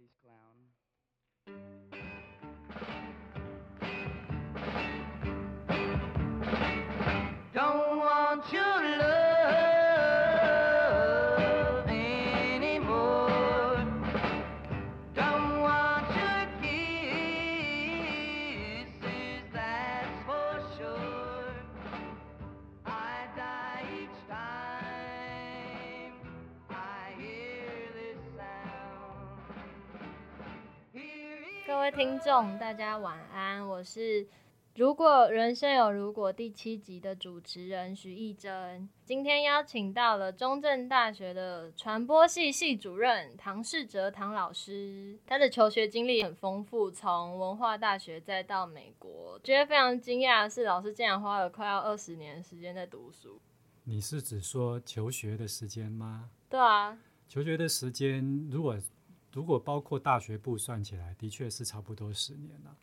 [0.00, 0.06] 各
[8.80, 9.19] 位
[32.00, 34.24] 听众，大家晚安，我是
[34.74, 38.88] 《如果人生有如果》第七集的主持人徐艺珍。
[39.04, 49.38] 今天邀请到了中正大学的传播系系主任唐世哲唐老师，他的求学经历很丰富，从文化大学再到美国。
[49.44, 53.38] 觉得非常惊讶的是，老师竟然花了快要二十年的时间在读书。
[53.84, 56.30] 你是指说求学的时间吗？
[56.48, 56.96] 对啊，
[57.28, 58.74] 求学的时间如果。
[59.32, 62.76] 如果包括大学部算起来，的确是差不多十年了，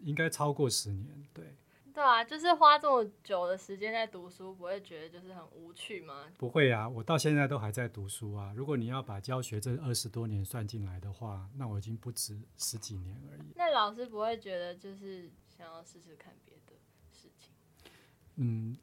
[0.00, 1.56] 应该超过十年，对。
[1.94, 6.26] 对啊，就是花这么久的时间在读书，不会觉得就是很无趣吗？
[6.36, 8.52] 不会啊，我到现在都还在读书啊。
[8.54, 13.52] 如果你要把教学这二十多年算进来的话，那我已经不止十几年而已。
[13.56, 16.74] 那老师不会觉得就是想要试试看别的
[17.10, 17.52] 事情？
[18.36, 18.76] 嗯，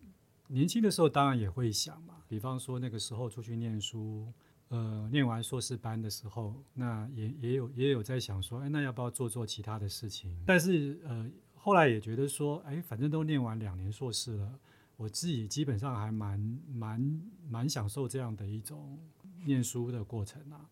[0.47, 4.33] 年轻的时候当然也会想嘛，比方说那个时候出去念书。
[4.75, 10.37] 呃，念完硕士班的时候，那也也有也有在想说，哎，那要不要做做其他的事情？
[10.45, 14.59] 但是呃，后来也觉得说，哎，反正都念完两年硕士了，
[14.97, 16.37] 我自己基本上还蛮
[16.73, 18.99] 蛮蛮享受这样的一种
[19.45, 20.69] 念书的过程啊。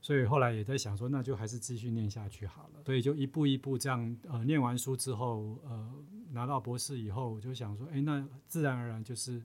[0.00, 2.82] 所以后来也在想说，那就还是继续念下去好了。
[2.86, 5.92] 所以就一步一步这样，呃，念完书之后，呃，
[6.30, 9.42] 拿到博士以后，我就想说，哎，那自然而然就是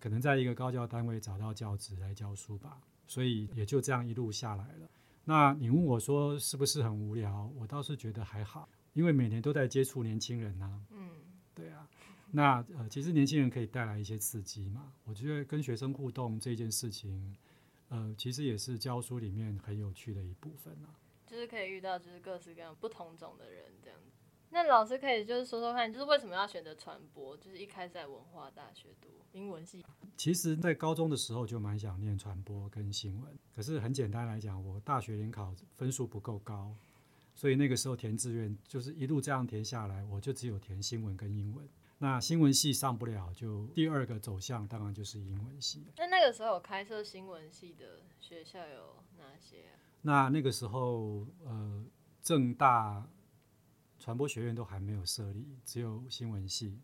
[0.00, 2.80] 可能在一个高教单位找到教职来教书吧。
[3.06, 4.88] 所以也就这样一路下来了。
[5.24, 7.50] 那你问我说是不是很无聊？
[7.56, 10.80] 我倒是觉得还好，因为每年都在接触年轻人呐。
[10.90, 11.10] 嗯，
[11.54, 11.88] 对啊。
[12.30, 14.92] 那呃，其实年轻人可以带来一些刺激嘛。
[15.04, 17.36] 我觉得跟学生互动这件事情，
[17.88, 20.94] 呃，其实也是教书里面很有趣的一部分啊。
[21.26, 24.15] 就是可以遇到就是各式各样不同种的人这样子。
[24.56, 27.36] 那老师可以就是说说看，就是为什么要选择传播？
[27.36, 29.84] 就是一开始在文化大学读英文系。
[30.16, 36.74] 其实，在高中的时候就蛮想念传播跟新闻，可是很简单来讲，我大学联考分数不够高，
[37.34, 41.68] 所以那个时候填志愿就是一路这样填下来，我就只有填新闻跟英文。
[41.98, 45.84] 那新闻系上不了，就第二个走向当然就是英文系。
[45.98, 49.76] 那那个时候有开设新闻系的学校有哪些啊？
[50.00, 51.84] 那那个时候，呃，
[52.22, 53.06] 正大。
[54.06, 56.80] 传播学院都还没有设立，只有新闻系。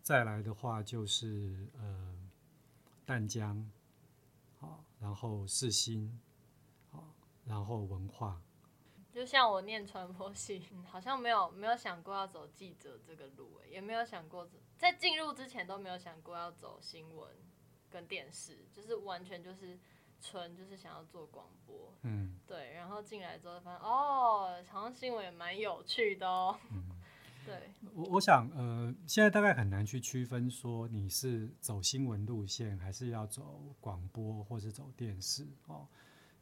[0.00, 2.30] 再来的话就是呃，
[3.04, 3.70] 淡江，
[4.58, 6.18] 好，然后世新，
[6.90, 7.14] 好，
[7.44, 8.40] 然后文化。
[9.12, 14.48] 就像我念传播系，好像没有没有想过要走记者这个路，也没有想过
[14.78, 17.28] 在进入之前都没有想过要走新闻
[17.90, 19.78] 跟电视，就是完全就是。
[20.20, 26.84] 纯就是想要做广播，嗯，对，然后进来之后发现，哦，好像新闻也蛮有趣的哦，嗯，
[27.46, 35.86] 对，我我想，呃，现在大概很难去区分说你是走新闻路线，还是要走广播，或是走电视哦，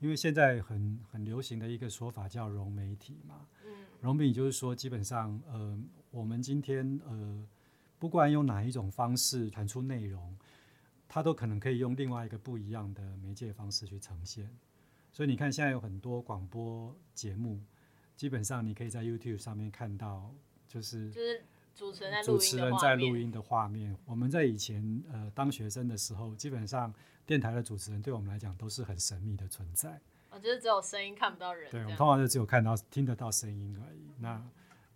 [0.01, 3.71] 因为现在很很流行的一个说法叫融媒体嘛，嗯，
[4.01, 5.79] 融媒体就是说，基本上，呃，
[6.11, 7.47] 我们今天，呃，
[7.99, 10.37] 不管用哪一种方式传出内容。
[11.09, 14.51] 它都可能可以用另外一个不一样的媒介方式去呈现，
[15.13, 17.61] 所以你看，现在有很多广播节目，
[18.17, 20.35] 基本上你可以在 YouTube 上面看到，
[20.67, 21.45] 就是就是
[21.75, 23.97] 主持人在主持人在录音的画面。
[24.05, 26.93] 我们在以前呃当学生的时候，基本上
[27.25, 30.01] 电台的主持人对我们来讲都是很神秘的存在。
[30.31, 31.71] 我觉得只有声音看不到人。
[31.71, 34.43] 对，我们通常就只有看到听得到声音而已，那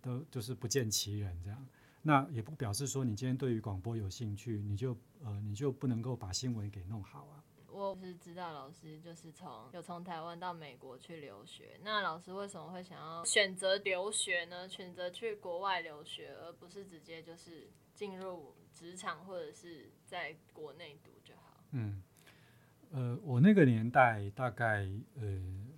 [0.01, 1.65] 都就是不见其人这样。
[2.03, 7.43] 那也不表示说你今天对于广播有兴趣，你就呃你就不能够把新闻给弄好啊。
[7.67, 14.67] 我是知道老师就是从有从台湾到美国去留学，那老师为什么会想要选择留学呢？
[14.67, 21.63] 选择去国外留学，而不是直接就是进入职场或者是在国内读就好？
[21.71, 22.01] 嗯，
[22.91, 25.70] 呃，我那个年代大概呃。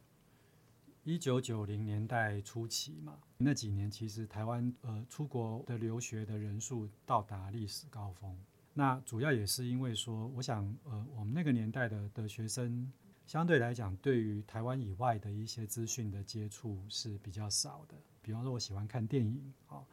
[1.05, 8.37] 一九九零年代初期嘛，那几年其实台湾呃出国的留学的人数到达历史高峰。
[8.73, 12.89] 那主要也是因为说，我想呃我们那个年代的的学生
[13.27, 17.97] 相对来讲，对于台湾以外的一些资讯的接触是比较少的。
[18.21, 19.83] 比方说，我喜欢看电影啊，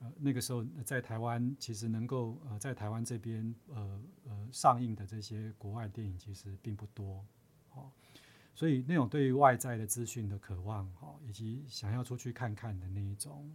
[0.00, 7.24] 呃那个时候在台湾其实能够呃在台湾这边呃呃上映的这些国外电影其实并不多，
[8.54, 13.52] 所以那种对于外在的资讯的渴望，哈，以及想要出去看看的那一种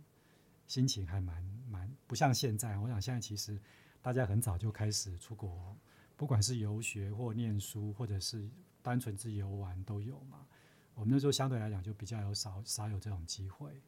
[0.68, 2.78] 心情，还蛮蛮不像现在。
[2.78, 3.58] 我想现在其实
[4.02, 5.74] 大家很早就开始出国，
[6.18, 8.50] 不管是游学或念书，或者是
[8.82, 10.46] 单纯自游玩都有嘛。
[10.96, 13.82] 我们那时候相对来讲就比较有少少有这种机会，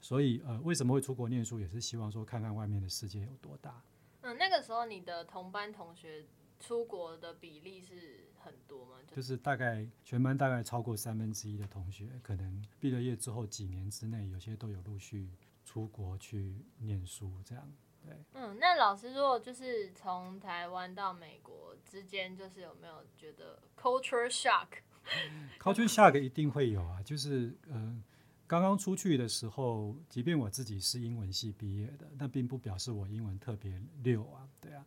[0.00, 3.82] 所以呃，为什么会出国念书，也是希望说看看外面的世界有多大。
[4.20, 6.26] 嗯，那个时候你的同班同学
[6.60, 8.23] 出国的比例是？
[8.44, 8.96] 很多吗？
[9.14, 15.28] 就是大概全班大概超过三分之一的同学，可能毕了业之后几年之内，有些都有陆续
[15.64, 17.72] 出国去念书，这样。
[18.04, 28.02] 对，嗯，那老师如果就是从台湾到美国之间，就是有没有觉得 culture shock？culture shock 一定会有啊，就是嗯，
[28.46, 34.84] 刚刚出去的时候，即便我自己是英文系毕业的，那并不表示我英文特别溜啊，对啊。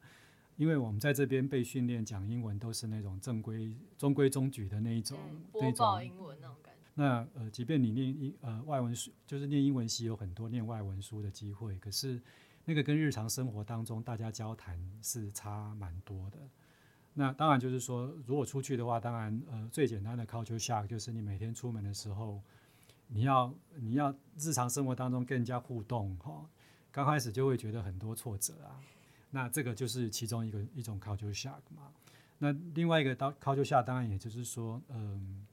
[0.57, 6.81] 因为我们在这边被训练讲英文，都是那种正规、中规中矩的那一种，嗯、播报英文那种感觉。
[6.95, 12.19] 那呃，即便你念英呃外文书，就是念英文系有很多念外文书的机会，可是
[12.65, 16.39] 那个跟日常生活当中大家交谈是差蛮多的。
[17.13, 22.41] 那当然就是说，如果出去的话，当然呃最简单的 culture shock 就是你每天出门的时候，
[23.07, 26.49] 你要你要日常生活当中跟人家互动哈、哦，
[26.91, 28.81] 刚开始就会觉得很多挫折啊。
[29.29, 31.91] 那这个就是其中一个一种 culture shock 嘛。
[32.39, 35.45] 那另外一个到 culture shock，当然也就是说，嗯，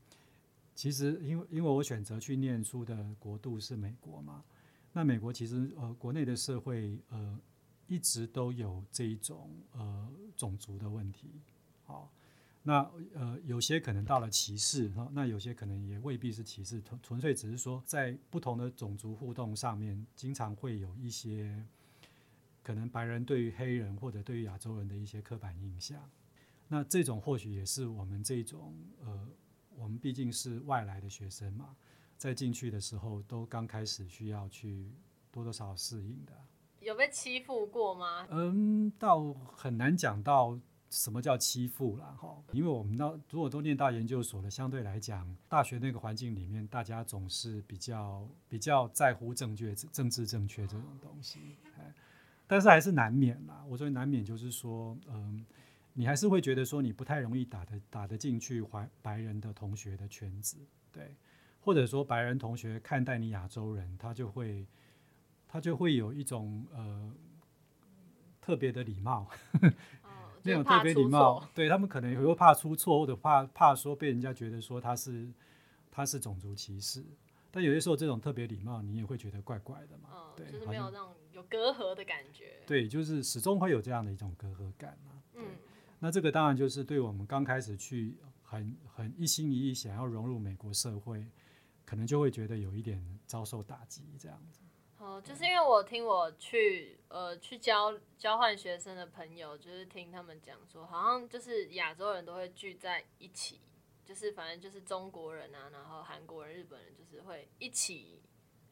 [0.75, 4.45] 其实因为因为我选择去念书的国度是美国嘛，
[4.93, 7.39] 那美国其实呃国内的社会呃
[7.89, 11.31] 一直都有这一种呃种族的问题。
[11.85, 12.13] 好，
[12.63, 21.65] 那呃有些可能到了歧视哈，那有些可能也未必是歧视，纯纯粹只是说在不同的种族互动上面，经常会有一些。
[22.65, 26.11] 可能白人对于黑人或者对于亚洲人的一些刻板印象，
[26.67, 28.75] 那这种或许也是我们这种
[29.05, 29.29] 呃，
[29.77, 31.77] 我们毕竟是外来的学生嘛，
[32.17, 34.91] 在进去的时候都刚开始需要去
[35.31, 36.33] 多多少少适应的。
[36.81, 38.27] 有被欺负过吗？
[38.31, 40.59] 嗯，倒很难讲到
[40.91, 51.59] 什么叫欺负了哈，因为我们到如果都念大研究所了，相对来讲，大学那个环境里面，大家总是比较比较在乎正确、政治正确这种东西。
[52.47, 53.65] 但是还是难免啦。
[53.69, 55.45] 我说难免就是说，嗯，
[55.95, 60.57] 你还是会觉得说你不太容易打得打得进去白白人的同学的圈子，
[60.93, 61.15] 对，
[61.61, 64.67] 或者说白人同学看待你亚洲人，他就会
[65.49, 67.13] 他就会有一种呃
[68.41, 69.29] 特别的礼貌，
[70.03, 75.27] 哦、 那种特别礼貌，对他们可能也会怕出错，或者怕怕说被人家觉得说他是
[75.91, 77.05] 他是种族歧视。
[77.51, 81.15] 但有些时候这种特别礼貌，你也会觉得怪怪的嘛，哦、对，就是没有那种。
[81.35, 85.21] 有隔阂的感觉，对，就是始终会有这样的一种隔阂感嘛。
[85.35, 85.57] 嗯，
[85.99, 91.27] 那这个当然就是对我们刚开始去很很一心一意想要融入美国社会，
[91.85, 94.61] 可能就会觉得有一点遭受打击这样子。
[94.99, 103.61] 哦，就是因为我听我去呃去交交换学生的朋友，就是听他们讲说，好像就是亚洲人都会聚在一起，
[104.05, 108.23] 就是反正就是中国人啊，然后韩国人、日本人就是会一起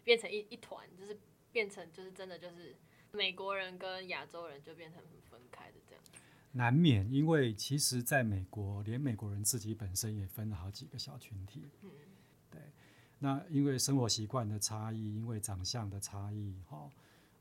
[0.05, 1.19] 变成一一团，就是。
[1.53, 2.75] 变成就是真的就是
[3.13, 6.03] 美国人跟亚洲人就变成很分开的这样，
[6.53, 11.69] 难免，因为其实在美国，连美国人自己本身也分了好几个小群体。
[11.83, 11.91] 嗯，
[12.51, 12.61] 对。
[13.19, 16.91] 那因为生活习惯的差异，因为长相的差异，哈，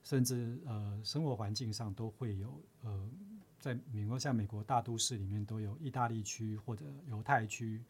[0.04, 3.10] 甚至呃生活环境上都会有呃，
[3.60, 7.82] 在美国像美国大都市里面都有意大利区或者犹太区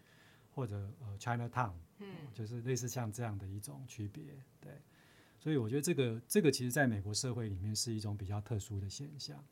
[0.53, 4.24] 或者呃 Chinatown，嗯，就是类似像这样的一种区别，
[4.60, 4.72] 对。
[5.41, 9.43] 所以我觉得这个这个其实在美国社会里面是一种比较特殊的现象。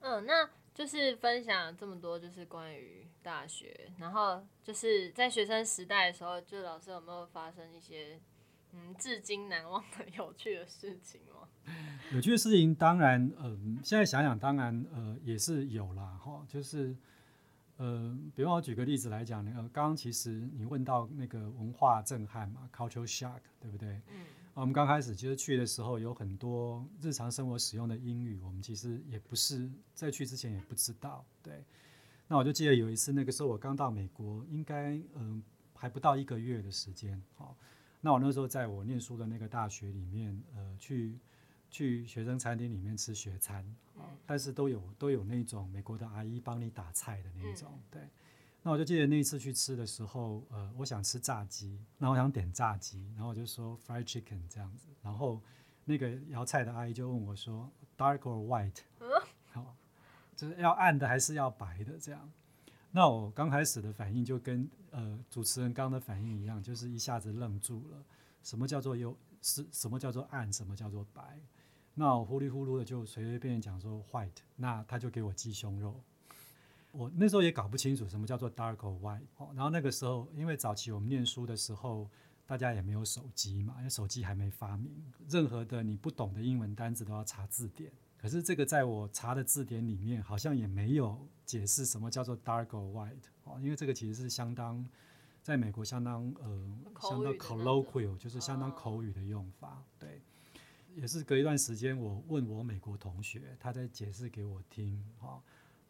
[0.00, 8.18] 嗯，那就是分享这么多，就是关于大学，然后就是在学生时代的时候，就老师有没有发生一些
[8.72, 11.46] 嗯至今难忘的有趣的事情吗？
[12.14, 16.96] 有趣的事情当然，嗯、呃，现在想想当然呃也是有啦哈，就是
[17.76, 24.00] 呃，比方我举个例子来讲，那个刚刚其实你问到那个文化震撼嘛，cultural shock，对不对？
[24.06, 24.24] 嗯。
[24.60, 31.24] 我们刚开始其实去的时候，有很多日常生活使用的英语，我们其实也不是在去之前也不知道。
[31.40, 31.64] 对，
[32.26, 35.40] 那我就记得有一次，那个时候我刚到美国，应该嗯
[35.74, 37.22] 还不到一个月的时间。
[37.36, 37.56] 好，
[38.00, 41.16] 那我那时候在我念书的那个大学里面，呃，去
[41.70, 43.64] 去学生餐厅里面吃学餐，
[44.26, 48.02] 但是都有都有那种美国的阿姨帮你打菜的那种，对。
[48.68, 55.40] 那我就记得那一次去吃的时候，呃，我想吃炸鸡，那我想点炸鸡，然后我就说 fried chicken 这样子，然后
[55.86, 58.80] 那个摇菜的阿姨就问我说 dark or white，
[59.52, 59.74] 好，
[60.36, 62.30] 就是要暗的还是要白的这样，
[62.90, 68.04] 那我刚开始的反应就跟呃主持人刚刚的反应一样，就是一下子愣住了。
[68.42, 69.16] 什么叫做有？
[69.40, 70.52] 是什么叫做暗？
[70.52, 71.40] 什么叫做白？
[71.94, 75.98] 那我糊里糊涂的就随随便便讲说 white，那他就给我鸡胸肉。
[76.92, 79.20] 我那时候也搞不清楚什么叫做 dark or white。
[79.54, 82.08] 然后那个时候，因为早期我们念书的时候，
[82.46, 84.90] 大家也没有手机嘛，因为手机还没发明，
[85.28, 87.92] 任何的你不懂的英文单字都要查字典。
[88.16, 93.14] 可是这个在我查的字典里面，好像也没有解释什么叫做 dark or white
[93.44, 94.84] 哦，因为这个其实是相当
[95.40, 99.84] 在美国相当呃相当 colloquial，就是相当口语的用法。
[100.00, 100.20] 对，
[100.96, 105.40] 也是隔一段时间，我问我美国同学，他在解释给我听，哈，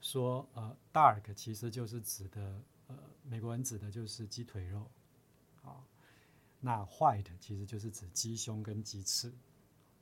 [0.00, 4.90] 说呃 dark 其实就是指的呃美国人指的就是鸡腿肉，
[5.62, 5.84] 好，
[6.60, 9.32] 那 white 其实就是指鸡胸跟鸡翅。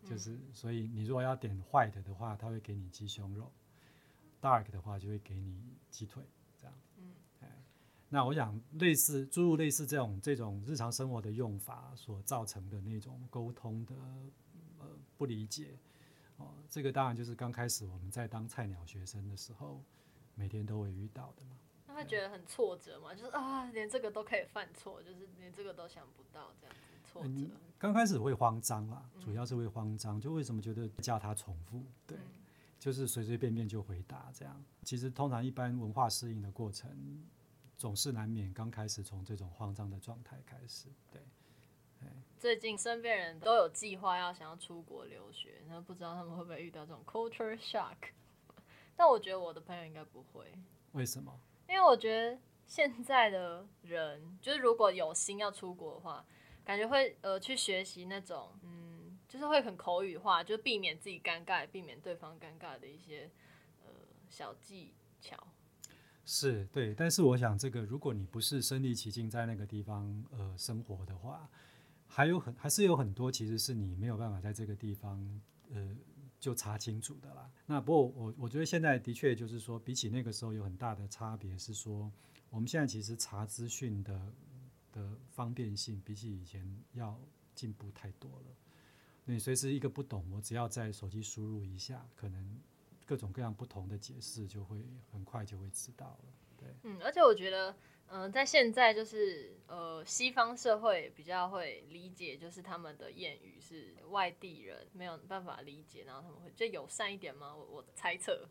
[0.05, 3.51] 就是，所以你如果要点 white 的话，他会给你鸡胸肉
[4.41, 5.61] ；dark 的话，就会给你
[5.91, 6.23] 鸡腿，
[6.57, 6.75] 这样。
[6.99, 7.11] 嗯，
[7.41, 7.51] 哎
[8.09, 13.97] 那我想类似诸如类似这种这种日常生活的用法所造成的那种沟通的
[14.79, 14.87] 呃
[15.17, 15.77] 不理解，
[16.37, 19.83] 哦，这个当然就是刚开始我们在当菜鸟学生的时候，
[20.35, 21.57] 每天都会遇到的嘛。
[21.87, 23.15] 那会觉得很挫折嘛？
[23.15, 26.81] 就是啊，连这个都可以犯错，就是连这个都想不到这样子。
[27.23, 31.83] 嗯，刚开始会慌张啦，主要是会慌张，就为什么觉得叫他重复？
[32.07, 32.19] 对，
[32.79, 34.63] 就是随随便便就回答这样。
[34.83, 37.25] 其实通常一般文化适应的过程，
[37.79, 40.89] 总是难免刚开始从这种慌张的状态开始。
[41.11, 41.23] 对，
[42.47, 47.97] 最近身边人都有计划要想要出国留学，那不知道他们会不会遇到这种 culture shock？
[48.95, 50.53] 但我觉得我的朋友应该不会。
[50.93, 51.41] 为什么？
[51.69, 56.25] 因为我觉得现在的人，就是如果有心要出国的话。
[56.65, 63.29] 感觉会呃去学习那种嗯，就是会很口语化，就避免自己尴尬，避免对方尴尬的一些
[63.85, 63.91] 呃
[64.29, 65.37] 小技巧。
[66.25, 71.49] 是对，但是我想这个，如果你不是身临其境在那个地方呃生活的话，
[72.07, 75.41] 还有很还是有很多其实是你没有办法在这个地方
[75.73, 75.97] 呃
[76.39, 77.51] 就查清楚的啦。
[77.67, 82.11] 那不过我我觉得现在的确就是说，比起那个时候有很大的差别是说，
[82.51, 84.33] 我们现在其实查资讯的。
[84.93, 87.21] 的方便性比起以前要
[87.55, 88.57] 进步太多了。
[89.27, 92.59] 你随时一个不懂，我只要在手机输入一下，可能
[93.05, 94.83] 各种各样不同的解释就会
[95.13, 96.33] 很快就会知道了。
[96.57, 97.77] 对，嗯，而且我觉得，
[98.09, 107.55] 嗯、在现在就是呃，西方社会比较会理解，就是他们的谚语是外地人没有办法理解，然后他们会就友善一点吗？
[107.55, 108.49] 我我猜测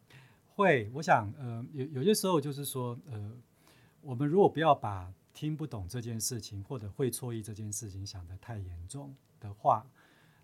[0.56, 0.90] 会。
[0.94, 3.32] 我想，呃，有有些时候就是说，呃，
[4.02, 9.86] 我们如果不要把听不懂这件事情，或者会错意这件事情想得太严重的话，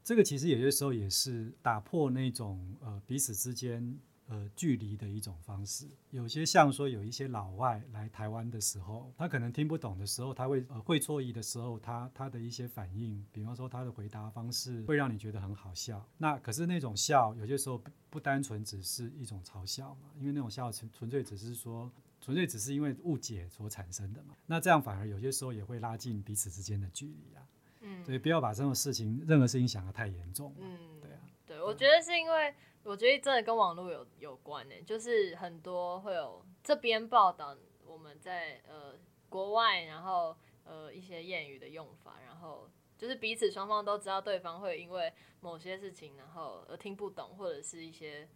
[0.04, 3.98] 这个其实有些时候也是打破那种呃彼此之间
[4.28, 5.88] 呃距离的一种方式。
[6.10, 16.06] 有些像说有一些老外来台湾的时候，他可能听不懂的时候，他会呃会错意的时候，他他的一些反应，比方说他的回答方式会让你觉得很好笑。
[16.18, 21.92] 那可是那种笑有些时候不，不单纯只是一种嘲笑嘛，因为那种笑纯纯粹只是说。
[22.24, 27.42] 纯粹只是因为误解所产生的嘛，那这样反而有些时候也会拉近彼此之间的距离啊。
[27.80, 30.54] 嗯，所以不要把这种事情，任何事情想得太严重。
[30.60, 31.20] 嗯，对啊。
[31.48, 38.96] 对，我觉得是因为，我觉得真的跟网络有有关呢，就是很多会有这边报道我们在呃
[39.30, 48.28] 国外，然后呃一些谚语的用法，然后就是彼此双方都知道对方会因为某些事情，然后而听不懂，或者是一些。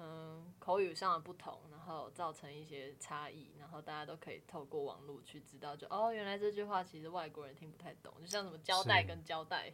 [0.00, 9.72] 嗯，口语上的不同，然后造成一些差异，然后大家都可以透过网络去知道就，就哦，原来这句话其实外国人听不太懂，就像什么交代跟胶带，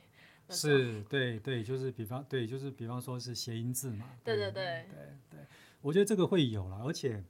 [0.51, 5.09] 是，对对，就是比方对，就是比方说是谐音字嘛，对对对对。
[5.31, 5.41] 对，
[5.81, 7.23] 我觉得这个会有了，而且，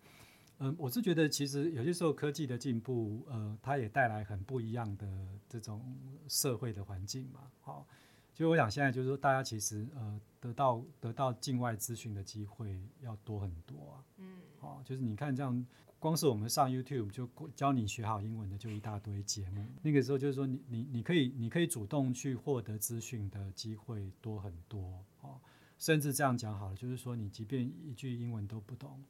[0.59, 5.07] 嗯，我是觉得其实有些时候科技的进步，呃，它也带来很不一样的
[5.49, 5.97] 这种
[6.29, 7.87] 社会的环境嘛，好。
[8.35, 14.05] 就我想，现在就是说，大家其实呃，得到得到境外资讯的机会要多很多啊。
[14.19, 15.65] 嗯，哦，就是你看这样，
[16.01, 19.65] 光是我们上 YouTube 就教你学好英文的就一大堆节目。
[19.83, 25.05] 那个时候就是说你，你你你可以你可以主动去获得资讯的机会多很多。
[25.21, 25.41] 哦，
[25.79, 29.01] 甚至这样讲好了，就是说你即便一句英文都不懂。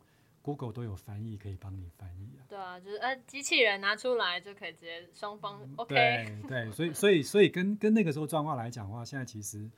[0.44, 2.44] Google 都有翻译可以帮你翻译啊。
[2.46, 5.94] 对啊，就是呃，机器人拿出来就可以直接双方、嗯、OK。
[5.94, 9.70] 对对，所以所以所以跟跟那个时候状况来讲的话，现在其实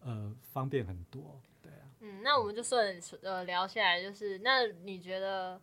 [0.00, 1.40] 呃方便很多。
[1.60, 1.90] 对啊。
[1.98, 5.60] 嗯，那我们就顺呃聊下来，就是那你觉得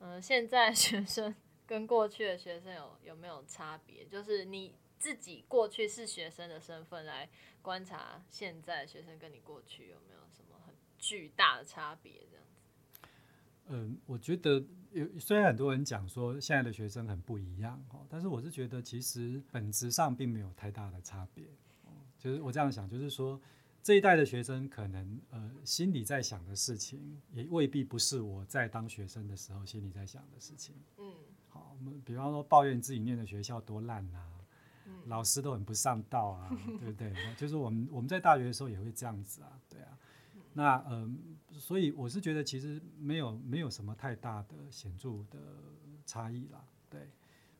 [0.00, 1.32] 嗯、呃、现在学生
[1.64, 4.04] 跟过去的学生有有没有差别？
[4.06, 7.28] 就是你自己过去是学生的身份来
[7.62, 12.12] 观察现在学生跟你过去有没有什么很巨大的差别？
[12.28, 12.43] 这样。
[13.68, 21.44] 嗯，我觉得有虽然很多人讲说现在的学生很不一样哦，但是我是觉得其实本质上并没有太大的差别。
[22.18, 23.38] 就是我这样想，就是说
[23.82, 30.74] 这一代的学生可能呃心里在想的事情，也未必不是我在当学生的时候心里在想的事情。
[30.96, 31.12] 嗯，
[31.48, 34.30] 好，我们比方说抱怨自己念的学校多烂啊，
[34.86, 36.48] 嗯，老师都很不上道啊，
[36.80, 37.12] 对不对？
[37.36, 39.98] 就是我们我们在大学的时候也会这样子啊，对啊。
[40.56, 45.38] 那嗯、呃，所以我是觉得其实没有没有什么太大的显著的
[46.06, 47.10] 差异啦，对。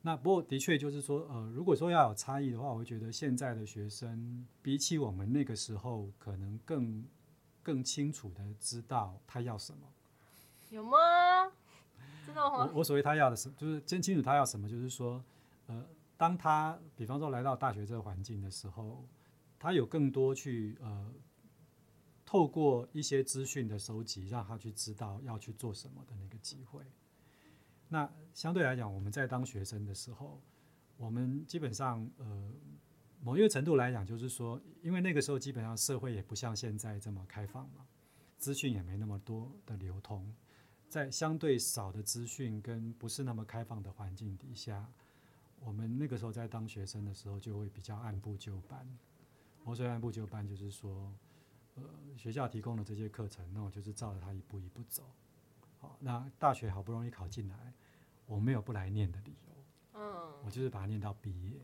[0.01, 7.03] 那不过的确就是说，呃，如果说要有差异的话，我会觉得现在的学生比起我们那个时候，可能更
[7.61, 9.79] 更清楚的知道他要什么。
[10.69, 10.97] 有吗？
[12.25, 12.65] 真的吗？
[12.65, 15.21] 我我所谓他要的是，就是真清楚他要什么，就是说，
[15.67, 15.85] 呃，
[16.15, 19.03] 当他比方说来到大学这个环境的时候，
[19.59, 21.11] 他有更多去呃。
[22.25, 26.83] 透过一些资讯的收集，让他去知道要去做什么的那个机会。
[27.87, 30.41] 那相对来讲，我们在当学生的时候，
[30.97, 32.51] 我们基本上呃，
[33.21, 37.85] 某一个程度来讲，就是说，因为那个时候基本上社会也不像现在这么开放嘛，
[38.39, 40.33] 资讯也没那么多的流通，
[40.89, 44.91] 在相对少的资讯跟不是那么开放的环境底下，
[45.59, 48.85] 我们那个时候在当学生的时候，就会比较按部就班。
[49.63, 51.13] 我说按部就班，就是说。
[51.75, 51.83] 呃，
[52.17, 55.09] 学校提供的这些课程，那我就是照着他一步一步走。
[55.79, 57.73] 好，那大学好不容易考进来，
[58.25, 59.65] 我没有不来念的理由。
[59.93, 61.59] 嗯，我就是把它念到毕业。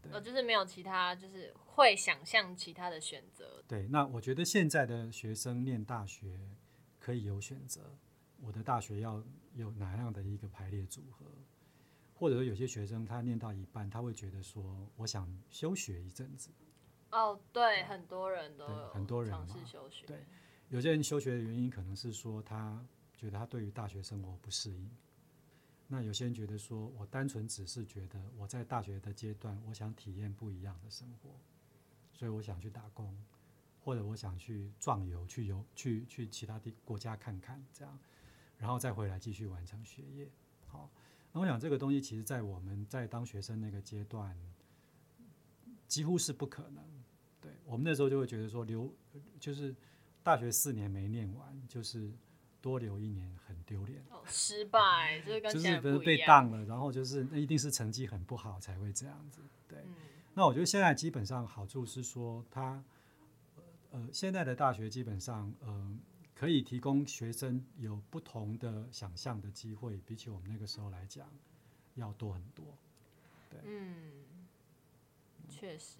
[0.00, 3.62] 对，就是没有其他，就是会想象其他的选择。
[3.68, 6.38] 对，那我觉得现在的学生念大学
[6.98, 7.96] 可以有选择。
[8.40, 9.22] 我的大学要
[9.54, 11.26] 有哪样的一个排列组合？
[12.14, 16.50] 或者说有些学生他念到一半，他会觉得说，我想休学一阵子。
[17.12, 20.06] 哦、oh，对，很多人都有很多人尝试休学。
[20.06, 20.24] 对，
[20.70, 22.82] 有些人休学的原因可能是说他
[23.14, 24.90] 觉得他对于大学生活不适应。
[25.88, 31.28] 那有些人觉得说我单纯只是觉得我在大学的阶段，我想体验不一样的生活，
[32.14, 33.14] 所以我想去打工，
[33.84, 37.98] 或者我想去壮游，去游去去其他地国家看看，这样，
[38.56, 40.30] 然后再回来继续完成学业。
[40.66, 40.88] 好，
[41.30, 44.34] 那我想这个东西其实在我们在当学生那个阶段，
[45.86, 46.91] 几乎是不可能。
[47.72, 48.94] 对，我们那时候就会觉得说留
[49.40, 49.74] 就是
[50.22, 52.12] 大学四年没念完，就是
[52.60, 59.40] 多留一年很丢脸，哦，失败就是跟就是被当了，然后就是那一定是成绩很不好才会这样子。
[59.66, 59.94] 对，嗯，
[60.34, 62.84] 那我觉得现在基本上好处是说，他
[63.90, 65.98] 呃现在的大学基本上呃
[66.34, 71.26] 可以提供学生有不同的想象的机会，比起我们那个时候来讲
[71.94, 72.76] 要多很多。
[73.50, 74.12] 对，嗯，
[75.48, 75.96] 确实，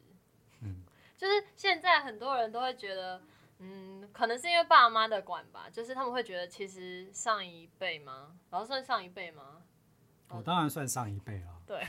[0.61, 0.83] 嗯。
[1.23, 3.23] 就是现在很多人都会觉得，
[3.61, 8.37] 嗯，可能是因为爸妈的管吧，就是他们会觉得，其实上一辈吗？
[8.51, 9.63] 然后算上一辈吗？
[10.31, 11.63] 我当然算上一辈了。
[11.65, 11.81] 对，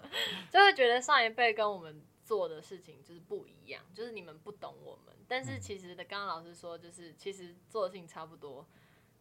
[0.50, 5.14] 就会觉得上一辈跟我们做的事情就是不一样，就是你们不懂我们。
[5.28, 8.66] 但是其实的，刚刚老师说，就是其实做的事情差不多，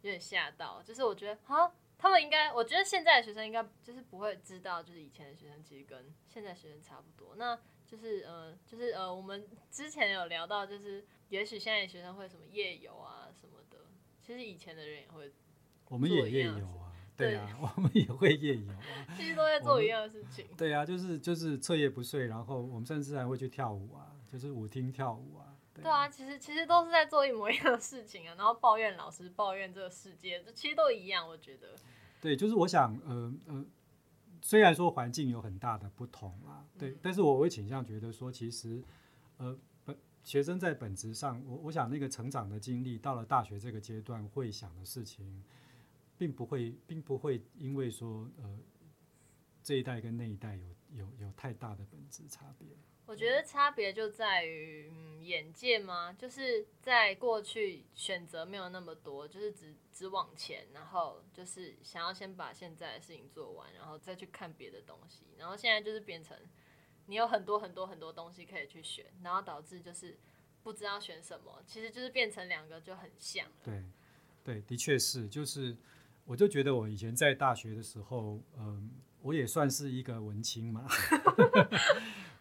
[0.03, 0.81] 有点吓到。
[0.83, 7.35] 就是我觉得，哈，他们应该，我觉得现在的学生应该就是不会知道，就是以前的学生其实跟现在学生差不多。
[7.35, 13.77] 那就是呃，就是呃，我们之前有聊到，就是也许现在学生会什么夜游啊什么的，
[14.21, 15.31] 其实以前的人也会，
[15.87, 18.77] 我们也夜游啊，对啊， 我们也会夜游啊，
[19.17, 20.45] 其实都在做一样的事情。
[20.55, 25.57] 对啊，就是就是彻夜不睡，然后我们甚至还会去跳舞啊，就是舞厅跳舞啊。
[25.73, 31.69] 对啊，其实其实都是在做一模一样的事情啊，然后抱怨老师，抱怨这个世界，这其实都一样，我觉得。
[32.21, 33.65] 对，就是我想，呃呃。
[34.41, 38.83] 虽然说环境有很大的不同啊，对，但是我会倾向觉得说，其实，
[39.37, 45.43] 呃，本学生在本质上，我我想那个成长的经历，到了大学这个阶段会想的事情，
[46.17, 48.59] 并不会，并不会因为说，呃，
[49.61, 52.67] 这一代跟那一代有有有太大的本质差别。
[53.09, 56.13] 我觉得差别就在于，嗯，眼界吗？
[56.13, 65.23] 就是在过去选择没有那么多，就是只只往前，然后就是想要先把现在的事情做完，然后再去看别的东西。
[65.39, 66.37] 然后现在就是变成
[67.07, 70.15] 你有很多很多很多东西可以去选，然后导致就是
[70.61, 73.47] 不知道选什么，其实就是变成两个就很像。
[73.63, 73.83] 对，
[74.43, 75.75] 对，的确是，就是
[76.25, 78.91] 我就觉得我以前在大学的时候，嗯，
[79.23, 80.87] 我也算是一个文青嘛。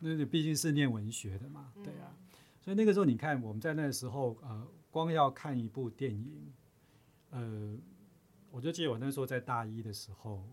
[0.00, 2.14] 那你毕竟是念文学的嘛，对啊，
[2.60, 6.52] 所以那个时候你看我们在那个时候，呃，光要看一部电影，
[7.30, 7.76] 呃，
[8.50, 10.44] 我就记得我那时候在大一的时候，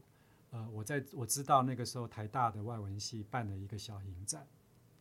[0.52, 4.48] 呃，我在我知道那个时候台大的外文系办了一个小影展，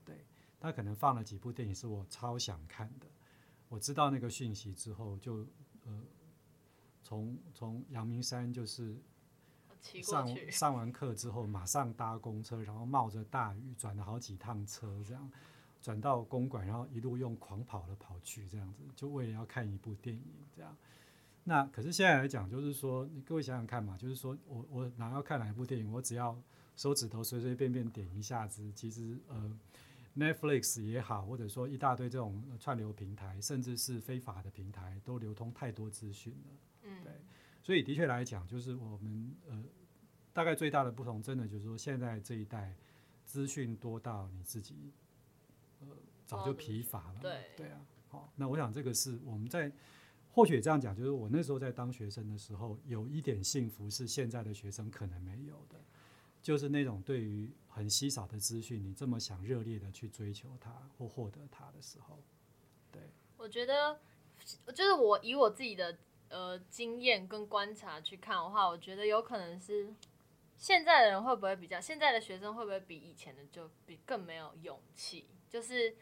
[0.05, 0.25] 对，
[0.61, 3.07] 他可能放了几部电影是我超想看的，
[3.69, 5.47] 我知道那个讯息之后就，
[5.87, 6.03] 呃，
[7.03, 8.97] 从从阳明山就是
[10.03, 15.31] 上 上完课之后，马上搭公车，然后冒着大雨转了好几趟车，这样
[15.83, 20.23] 转到公馆，然后一路用狂跑的跑去，这样子就为了要看一部电影，
[20.57, 20.77] 这样。
[21.47, 26.35] 那可是现在来讲，就是说，你各位想想看嘛，就是说我我哪要看哪一部电影，我只要
[26.75, 29.55] 手指头随随便便点一下子，其实呃
[30.17, 36.57] ，Netflix 也好，或者说一大堆这种串流平台，甚至是非法的平台，都流通太多资讯了。
[36.85, 37.13] 嗯，对，
[37.65, 39.65] 所以的确来讲，就是我们呃，
[40.33, 42.77] 大概最大的不同，真的就是说，现在这一代
[43.25, 44.93] 资讯多到你自己
[45.81, 45.89] 呃
[46.25, 47.19] 早就疲乏了。
[47.21, 47.85] 对，对啊。
[48.09, 49.73] 好，那我想这个是我们在。
[50.37, 55.81] 或许这样讲，就是我那时候在当学生的时候，有一点幸福是现在的学生可能没有的，
[56.43, 62.21] 就是那种对于很稀少的资讯，你这么想热烈的去追求它或获得它的时候，
[62.91, 63.01] 对。
[63.37, 64.01] 我觉得，
[64.75, 65.97] 就是我以我自己的
[66.35, 69.95] 呃经验跟观察去看的话，我觉得有可能是
[70.57, 75.97] 现在的人会不会比较，现在的学生会不会比以前的就比更没有勇气，就是。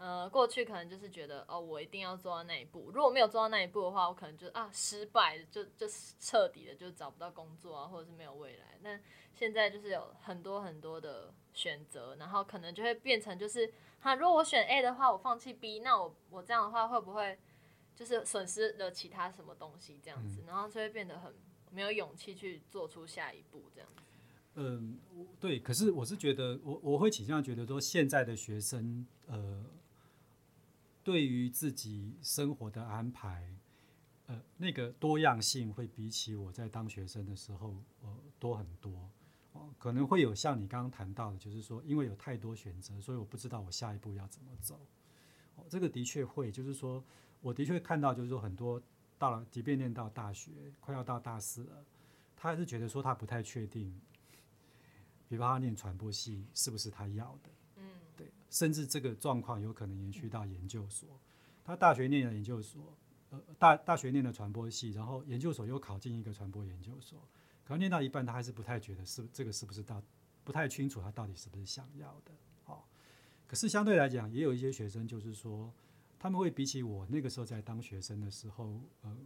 [0.00, 2.92] 呃，过去可能就是觉得哦，我一定要做到那一步。
[2.94, 5.88] 如果没有做到那一步的话，我可能就啊失败，就就
[6.20, 8.78] 彻底的就找不到工作啊，或者是没有未来。
[8.80, 8.96] 那
[9.34, 17.36] 现在就是有很多很多的选择，然后可能就会变成就是，哈，如果我选 A 的话，我放弃 B，那我我这样的话会不会
[17.98, 20.42] 就是损失了其他什么东西这样子？
[20.46, 21.34] 然后就会变得很
[21.72, 24.02] 没有勇气去做出下一步这样子。
[24.54, 24.98] 嗯，
[25.40, 25.58] 对。
[25.58, 29.64] 可是我是觉得，我我会倾向觉得说，现在的学生呃。
[31.04, 33.50] 对于自己生活的安排，
[34.26, 38.92] 呃，那个多样性会比起我在当学生的时候，呃，多很多。
[39.52, 44.78] 哦，可能会有像你刚刚谈到的，就是说，因为有太多选择，所以我不知道我下一步要怎么走。
[45.54, 47.02] 哦，这个的确会，就是说，
[47.40, 48.80] 我的确看到，就是说，很多
[49.18, 51.84] 到了，即便念到大学，快要到大四了，
[52.36, 54.00] 他还是觉得说他不太确定，
[55.28, 57.50] 比方他念传播系是不是他要的。
[57.76, 57.84] 嗯，
[58.16, 61.08] 对甚至这个状况有可能延续到研究所。
[61.64, 62.96] 他大学念了研究所，
[63.30, 67.20] 呃，大大学念了传播系，然后研究所又考进一个传播研究所，
[67.64, 70.02] 可能念到一半，他还是不太觉得是这个是不是到，
[70.44, 72.32] 不太清楚他到底是不是想要的。
[72.64, 72.82] 哦，
[73.46, 75.70] 可是相对来讲，也有一些学生就是说，
[76.18, 79.16] 他们会比起我那个时候在当学生的时候，呃，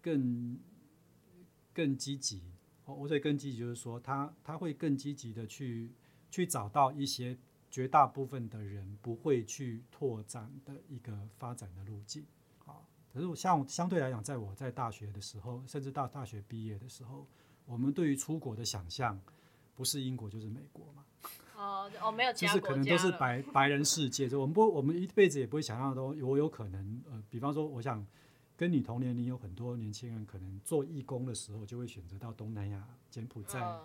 [0.00, 0.58] 更
[1.74, 2.42] 更积极。
[2.84, 5.92] 哦，我所以更积极就是说，他他会更积极的去
[6.30, 7.38] 去找到一些。
[7.70, 12.24] 绝大部分的人不会去拓展的一个发展的路径，
[12.64, 12.80] 啊，
[13.12, 17.28] 可是我像相对来讲，在我在大学的时候，甚至到大学毕业的时候，
[17.66, 19.20] 我们对于出国的想象，
[19.74, 21.04] 不是英国就是美国嘛。
[21.58, 28.06] 哦哦，没有，就是可能都是白白人世界，就我们不，我们一辈子也不会想象到，我有可能，呃，比方说，我想
[28.56, 33.60] 跟你同年龄有很多年轻人，可能做义工的时候，就会选择到东南亚、柬埔寨。
[33.60, 33.80] 嗯。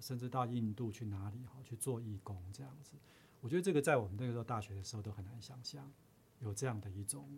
[0.00, 2.92] 甚至到印度去哪里哈去做义工这样子，
[3.40, 5.90] 我觉得这个在我们那个时候大学的时候都很难想象
[6.38, 7.28] 有这样的一种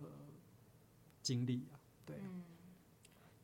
[0.00, 0.06] 呃
[1.20, 2.42] 经历啊，对，嗯，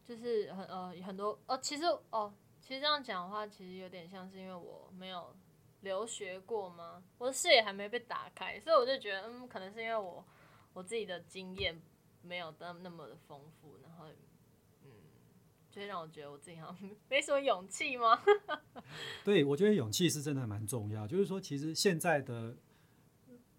[0.06, 5.36] 就是很呃很多哦，其实哦，其实这样讲的话，其实有点像是因为我没有
[5.80, 7.02] 留学过吗？
[7.18, 10.24] 我的视野还没被打开，所以我就觉得嗯，可能是因为我
[10.72, 11.80] 我自己的经验
[12.22, 14.06] 没有那那么的丰富，然后。
[14.08, 14.16] 嗯
[15.70, 18.20] 就会让我觉得我自己好像没什么勇气吗？
[19.24, 21.06] 对，我觉得勇气是真的蛮重要。
[21.06, 22.56] 就是说，其实现在的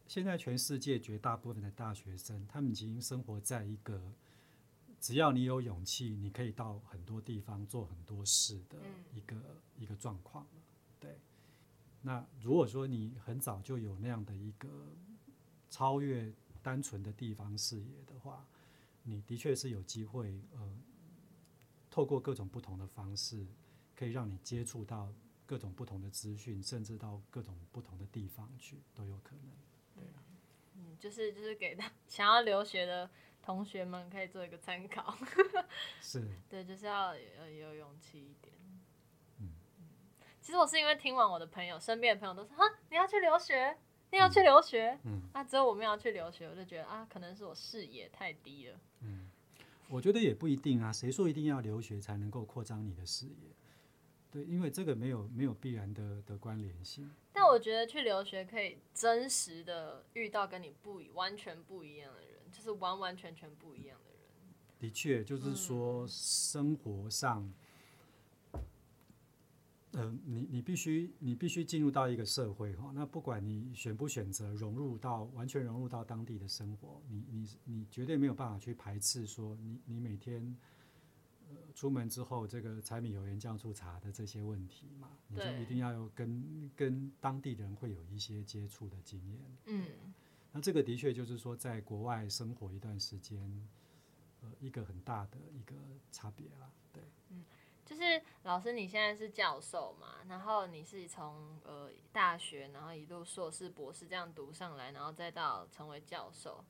[0.08, 4.12] 现在全世界绝大部分的大学生，他们已经生活在一个
[5.00, 8.78] 只要你有勇气，你可以到很多地方做很多事的
[9.14, 10.46] 一个、嗯、一个状况。
[12.04, 12.08] 对。
[12.08, 14.70] 那如果说你很早就有那样的一个
[15.70, 18.46] 超越单纯的地方视野的话，
[19.04, 20.78] 你的确是有机会，呃。
[21.94, 23.46] 透过各种不同的方式，
[23.98, 25.14] 可以让你接触到
[25.46, 29.54] 各种不同的资讯，甚至到各种不同的地方去都有可能。
[29.94, 30.24] 对啊，
[30.78, 33.10] 嗯，就是就是给 想要留学的
[33.44, 35.18] 同学们可以做一个参考。
[36.02, 36.26] 是。
[36.48, 38.56] 对，就是要有有勇气一点。
[40.42, 40.44] 嗯。
[40.44, 43.78] 其实我是因为听完我的朋友身边的朋友都说，哈，你要去留学，
[44.12, 48.80] 你要去留学，嗯，啊，只有我们要去留学，我就觉得啊，可能是我视野太低了。
[49.02, 49.30] 嗯。
[49.88, 53.52] 我觉得也不一定啊，谁说一定要留学才能够扩张你的视野？
[54.32, 57.12] 对，因为这个没有没有必然的的关联性。
[57.34, 64.22] 但我觉得去留学可以真实的遇到跟你不完全不一样的人，就是完完全全不一样的人。
[64.80, 67.42] 的确，就是说生活上。
[67.42, 67.54] 嗯、
[69.94, 80.56] 呃，你你必须你必须进入到一个社会哈，那不管你选不选择融入到完全融入到当地的生活，你你你绝对没有办法去排斥说你你每天
[81.76, 89.40] 出门之后这个柴米油盐酱醋茶的这些问题嘛，你就一定要有跟跟当地人会有一些接触的经验。
[89.66, 89.86] 嗯，
[90.54, 93.68] 那这个的确就是说，在国外生活一段时间，
[94.42, 95.76] 呃，一个很大的一个
[96.14, 96.72] 差别啦。
[97.92, 106.64] 就是老师你现在是教授嘛，然后你是从呃大学，然后一路硕士、博士这样读上来，然后再到成为教授。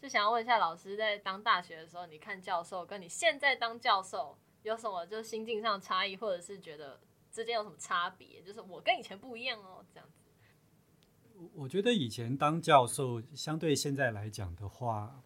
[0.00, 7.00] 就想要问一下老师，在当大学的时候，你看教授跟你现在当教授有什么就心境上差异，或者是觉得
[7.32, 8.40] 之间有什么差别？
[8.40, 11.48] 就是我跟以前不一样哦，这样子。
[11.56, 15.20] 我觉得以前当教授，相对现在来讲的话，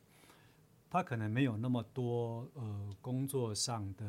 [0.89, 4.07] 他可能没有那么多呃工作上的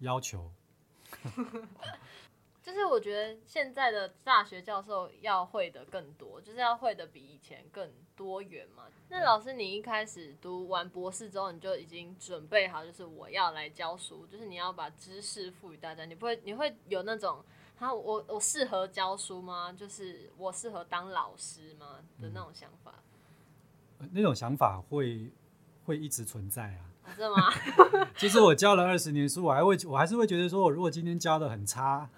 [0.00, 0.50] 要求。
[2.62, 8.84] 就是我觉得现在的大学教授要会的更多，就是要会的比以前更多元嘛。
[9.08, 16.04] 那老师，你一开始读完博士之后，你就已经准备好，就是我要来教书，就是你要把知识赋予大家。
[16.04, 17.42] 你不会，你会有那种，
[17.78, 19.72] 啊，我我适合教书吗？
[19.72, 23.02] 就是我适合当老师吗的那种想法？
[24.00, 25.32] 嗯，那种想法会
[25.86, 26.87] 会一直存在啊？
[27.14, 28.08] 是吗？
[28.16, 32.08] 其实我教了二十年书，我还会，我还是会觉得说，我如果今天教的很差。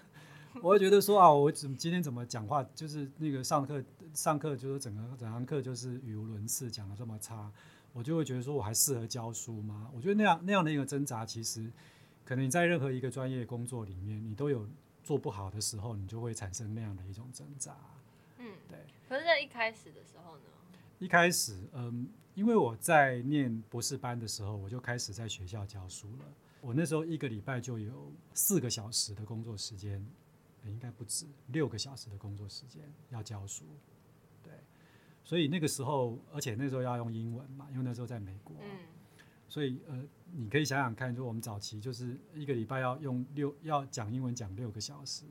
[0.61, 3.81] 我会觉得说啊，我怎么今天怎么讲话，就是那个上课
[4.13, 7.49] 上课就是整个整堂课就是语无伦次，讲的这么差，
[7.93, 9.89] 我就会觉得说我还适合教书吗？
[9.95, 11.71] 我觉得那样那样的一个挣扎，其实
[12.25, 14.67] 可能你在任何一个专业工作里面，你都有
[15.01, 17.73] 做不好的时候，你就会产生那样的一种挣扎。
[18.37, 18.77] 嗯，对。
[19.07, 20.43] 可是，在一开始的时候呢？
[20.99, 26.25] 一开始，嗯，因为我在念博士班的时候，我就开始在学校教书了。
[26.61, 30.05] 我那时候一个礼拜就有四个小时的工作时间。
[30.67, 33.65] 应该不止六个小时的工作时间要教书，
[34.43, 34.53] 对，
[35.23, 38.77] 所以那个时候，而且那时候要用英文嘛，因为那时候在美国，嗯，
[39.49, 45.25] 所以呃，你可以想想看，就我们早期就是一个礼拜要用六要讲英文讲六个小时，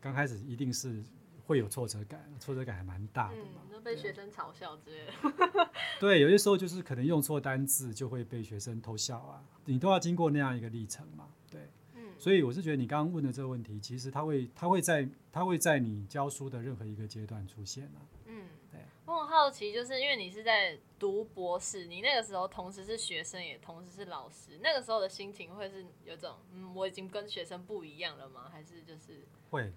[0.00, 1.00] 刚开始一定是
[1.46, 11.60] 会有挫折感，挫折感还蛮大的嘛，嗯，就被学生嘲笑之类的， 对，有些时候就是可能用错单字就会被学生偷笑啊，你都要经过那样一个历程嘛，对。
[12.16, 18.06] 所以我是觉得你刚刚问的这个问题，其实它会，它会在，它会在你教书的任何一个阶段出现啊。
[18.26, 18.80] 嗯，对。
[19.04, 28.48] 我很好奇，就是因为你是在读博士，你那个时候同时是学生，也同时是老师，那个时候的心情会是有种，嗯，我已经跟学生不一样了吗？
[28.50, 29.72] 还是就是会？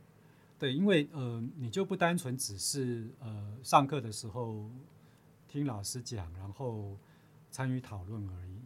[0.59, 4.69] 对，因为呃，你就不单纯只是呃上课的时候
[5.47, 6.97] 听老师讲，然后
[7.51, 8.57] 参与讨论而已。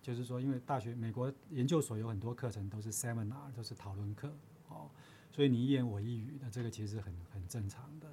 [0.00, 4.30] 就是说，因为大学美国研究所有很多课程都是 seminar，都是讨论课，
[4.68, 4.90] 哦，
[5.32, 8.06] 所以你一言我一语的，这个其实很很正常的。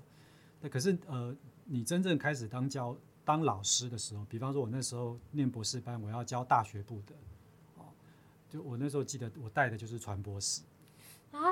[0.61, 7.13] 那可是呃，你真正开始当教当老师的时候，比方说我那时候念博士班，我要教大学部的，
[7.75, 7.83] 哦，
[8.49, 10.61] 就我那时候记得我带的就是传播史
[11.31, 11.51] 啊，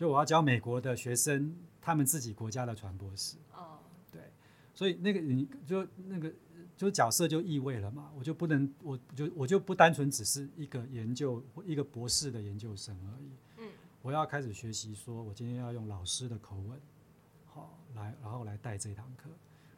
[0.00, 3.76] 就我要教美国的学生他们自己国家的传播史，哦，
[4.10, 4.22] 对，
[4.74, 6.32] 所以那个你就那个。
[6.74, 13.28] 就角色就意味了嘛，我就不能，我就我就不单纯只是一个研究一个博士的研究生而已。
[13.58, 16.80] 嗯，我要开始学习，说我今天要用老师的口吻，
[17.44, 19.28] 好来，然后来带这堂课，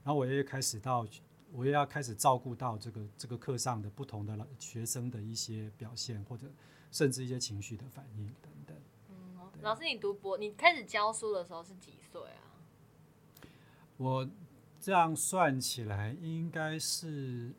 [0.05, 1.05] 然后我也开始到，
[1.51, 6.47] 我也要开始照顾到这个这个课上的不同的学生的一些表现，或者
[6.93, 8.77] 甚至一些情绪的反应等等。
[9.63, 12.43] 嗯，老师，你读博，你开始教书的时候是几岁啊？
[13.97, 14.29] 我。
[14.85, 17.55] 这样算起来应该是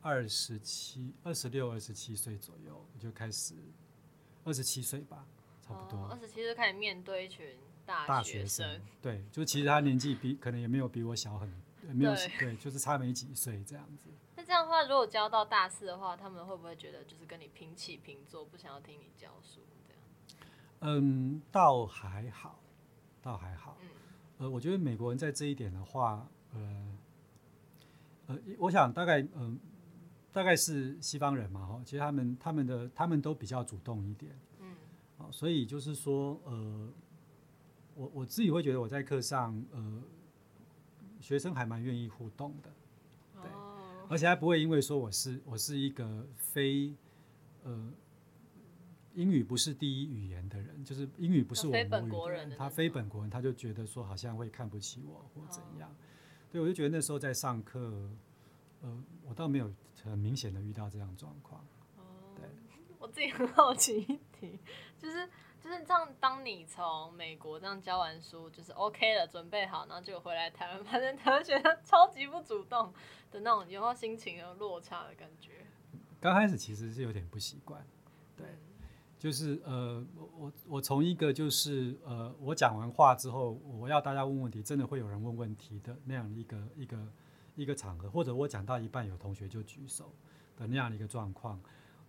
[0.00, 3.54] 二十七、二十六、二十七岁左右，我就开始
[4.44, 5.26] 二十七岁吧，
[5.60, 6.06] 差不多。
[6.06, 11.46] 二十七岁开始面对一群大学生，对，就其实他年纪比可能也没有比我小很，
[11.94, 14.08] 没有对，对，就是差没几岁这样子。
[14.36, 19.60] 那这样的话，如果教到大四的话，他们会不会觉得就是跟你平起平坐，不想要听你教书？
[20.80, 22.58] 嗯，倒还好，
[23.20, 23.76] 倒还好。
[23.82, 23.88] 嗯。
[24.38, 26.98] 呃，我觉得美国人在这一点的话，呃，
[28.28, 29.56] 呃，我想大概，嗯、呃，
[30.32, 34.74] 大概是西方人嘛，哈，其实他们他们的他们都比较主动一点，嗯，
[35.18, 36.88] 啊，所以就是说，呃，
[37.94, 40.02] 我我自己会觉得我在课上，呃，
[41.20, 42.70] 学生还蛮愿意互动的，
[43.42, 46.94] 对，哦、而且还不会因为说我是我是一个非，
[47.64, 47.92] 呃。
[49.14, 55.90] 英语不是第一语言的人，就是英语不是我母语的人，非本国人，他非本国人，他就觉得说好像会看不起我或怎样。
[55.90, 55.96] 哦、
[56.52, 58.10] 对，我就觉得那时候在上课，
[58.82, 61.64] 呃，我倒没有很明显的遇到这样状况。
[61.96, 62.02] 哦，
[62.36, 62.44] 对，
[62.98, 64.58] 我自己很好奇一题，
[64.98, 65.28] 就是
[65.62, 72.92] 就是这样，当你从美国这样教完书，就是 OK 了，准备好，然后就回来台湾，发现台湾学生超级不主动
[73.30, 75.66] 的那种，有没有心情有落差的感觉？
[76.20, 77.84] 刚开始其实是有点不习惯，
[78.36, 78.46] 对，
[79.20, 86.98] 就是呃，我我从一个就是呃，我讲完话之后，我要大家问问题，真的会有人问问题的那样一个一个
[87.54, 90.10] 一个场合，或者我讲到一半有同学就举手
[90.56, 91.60] 的那样的一个状况，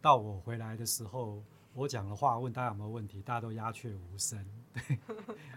[0.02, 1.44] 到我回来的时候，
[1.74, 4.40] 我讲的话问大家有没有问题，大家都鸦雀无声，
[4.74, 4.98] 对，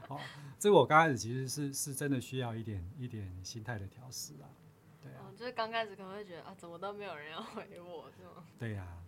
[0.08, 0.18] 哦，
[0.58, 4.50] 这个我刚开始其实是是真的需要一点一点心态的调试啊。
[5.00, 8.44] 对啊，就是刚开始可能会觉得啊，怎么都没有人要回我，是吗？
[8.58, 8.98] 对呀、啊。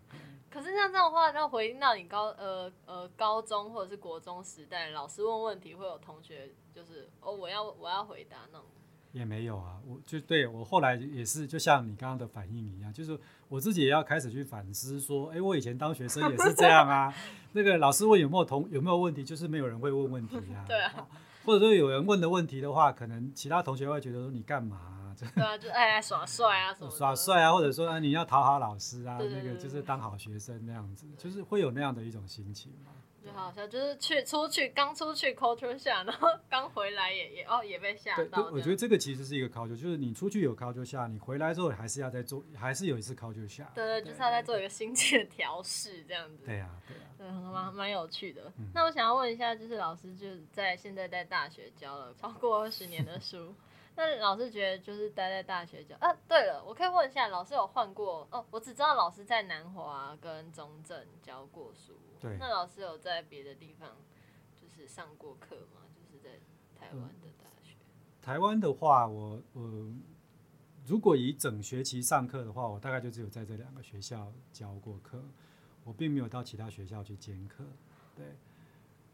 [0.50, 8.66] 可是像这种话，要回应到你高呃呃高中或者是国中时代，老师问问题，会有同学就是哦，我要我要回答那种。
[9.12, 17.14] 也没有啊，我就对我后来也是，就像你刚刚的反应一样，就是我自己也要开始去反思，说，哎、欸，我以前当学生也是这样啊。
[17.52, 20.64] 那个老师问有没有同有没有问题，就是没有人会问问题啊。
[20.68, 21.08] 对啊。
[21.46, 24.95] 或者说有人问的问题的话，可能其他同学会觉得说你干嘛、啊？
[25.34, 26.90] 对啊，就爱爱耍帅啊什么。
[26.90, 32.92] 耍帅啊，或者说啊你要讨好老师啊，那个就是当好学生那样子，就是会有那样的一种心情嘛。
[33.24, 38.48] 就好像就是去出去刚出去 culture shock，然后 刚回来也也哦也被吓到。
[38.52, 43.66] 我觉得这个其实是一个 culture，就是你出去有 culture shock，你回来之后还是要再做，还是有一次 culture shock。
[43.74, 46.44] 对对，就是要再做一个心情的调试这样子。
[46.46, 47.00] 对啊对啊。
[47.18, 48.52] 对，蛮蛮有趣的。
[48.72, 53.52] 那我想要问一下，就是老师就是在现在在大学教了超过二十年的书。
[53.98, 56.14] 那老师觉得就是待在大学教啊？
[56.28, 58.44] 对了，我可以问一下，老师有换过哦？
[58.50, 61.98] 我只知道老师在南华跟中正教过书。
[62.20, 62.36] 对。
[62.38, 63.96] 那老师有在别的地方
[64.60, 65.80] 就是上过课吗？
[65.94, 66.38] 就是在
[66.78, 67.72] 台湾的大学。
[67.72, 69.90] 嗯、台湾的话，我我
[70.84, 75.24] 如果以整学期上课的话，我大概就只有在这两个学校教过课，
[75.84, 77.64] 我并没有到其他学校去兼课。
[78.14, 78.26] 对。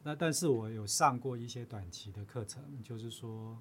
[0.03, 3.57] 那但是我有上过一些短期的课程，就是说。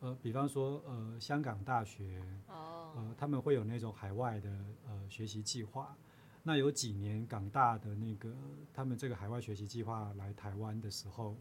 [0.00, 4.48] 呃，比方说，呃，香港大学，呃，他们会有那种海外的
[4.86, 5.96] 呃学习计划。
[6.44, 8.32] 那有几年港大的那个
[8.72, 11.36] 他们这个海外学习计划来台湾的时候，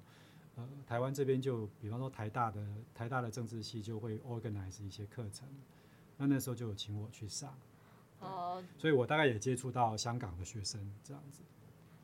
[0.56, 2.66] 呃，台湾这边就比方说台大的
[2.96, 5.48] 台大的政治系就会 organize 一些课程，
[6.18, 7.56] 那那时候就有请我去上。
[8.20, 11.44] 哦，所以我大概也接触到香港的学生这样子。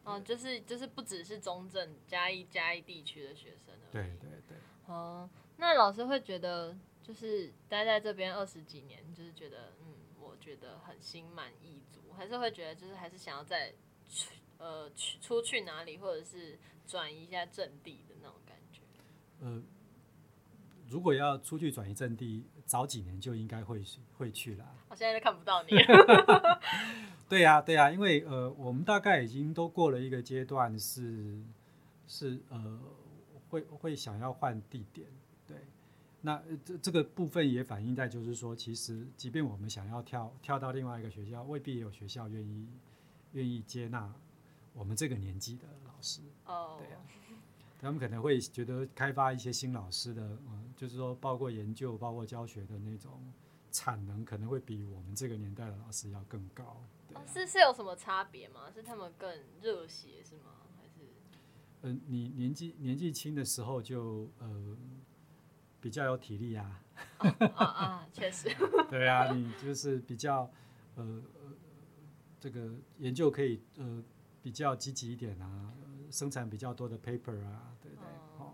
[0.04, 3.74] 哦，就是就是不只是中正嘉义嘉义地区的学生。
[3.92, 4.58] 对对对。
[4.86, 5.28] 哦。
[5.64, 13.74] 那老师会觉得，就是待在这边二十几年，就是觉得，嗯，我觉得很心满意足，还是会觉得，就是还是想要再
[14.06, 18.82] 去，呃，去出去哪里，或者是转移一下阵地的那种感觉。
[19.40, 19.64] 呃，
[20.90, 23.82] 如果要出去转移阵地，早几年就应该会
[24.18, 24.76] 会去了。
[24.90, 25.70] 我现在都看不到你。
[27.30, 31.42] 对呀、啊，对呀、啊，因为呃，我们大概已经都过了一个阶段是，
[32.06, 32.82] 是是呃，
[33.48, 35.08] 会会想要换地点。
[36.26, 42.66] 那这这个部分也反映在，就是说，其实即便我们想要跳跳到另外一个学校，未必有学校愿意
[43.34, 44.10] 愿意接纳
[44.74, 46.22] 我们这个年纪的老师。
[46.46, 46.98] 哦，对呀，
[47.78, 53.12] 他们可能会觉得开发一些新老师的，嗯，就是说，包括研究、包括教学的那种
[53.70, 56.82] 产能，可能会比我们这个年代的老师要更高。
[57.10, 57.24] 对啊。
[57.28, 58.72] 是是有什么差别吗？
[58.74, 59.30] 是他们更
[59.62, 60.52] 热血是吗？
[60.78, 61.02] 还是？
[61.82, 64.78] 嗯，你年纪年纪轻的时候就呃。
[65.84, 66.82] 比较有体力啊，
[67.18, 68.48] 啊啊，确实。
[68.90, 70.50] 对啊，你就是比较
[70.96, 71.22] 呃
[72.40, 74.02] 这个研究可以呃
[74.42, 75.74] 比较积极一点啊，
[76.10, 78.06] 生产比较多的 paper 啊，对不对？
[78.38, 78.54] 哦，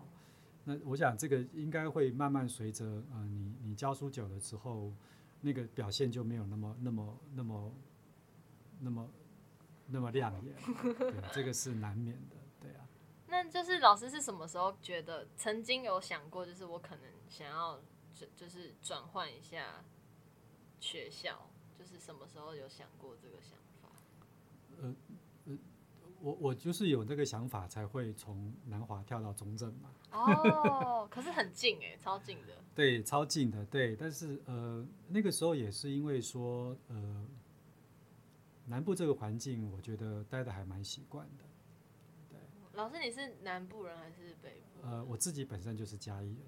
[0.64, 4.92] 那我想这个应该会慢慢随着呃你你教书久了之后，
[5.40, 7.72] 那个表现就没有那么那么那么
[8.80, 9.08] 那么
[9.86, 10.52] 那么亮眼，
[10.98, 12.36] 对，这个是难免的。
[13.30, 17.04] 那就是老师是什么时候觉得曾经有想过，就是我可能。
[17.30, 17.80] 想要
[18.12, 19.84] 就就是转换一下
[20.80, 23.88] 学校，就是什么时候有想过这个想法？
[24.82, 24.96] 呃
[25.46, 25.56] 呃，
[26.20, 29.90] 我我就是有那个想法，才会从南华跳到中正嘛。
[30.10, 32.52] 哦，可是很近哎，超近的。
[32.74, 33.94] 对，超近的，对。
[33.94, 37.24] 但是呃，那个时候也是因为说呃，
[38.66, 41.44] 南部这个环境，我觉得待的还蛮习惯的。
[42.72, 44.86] 对，老师，你是南部人还是北部？
[44.86, 46.46] 呃，我自己本身就是嘉义人。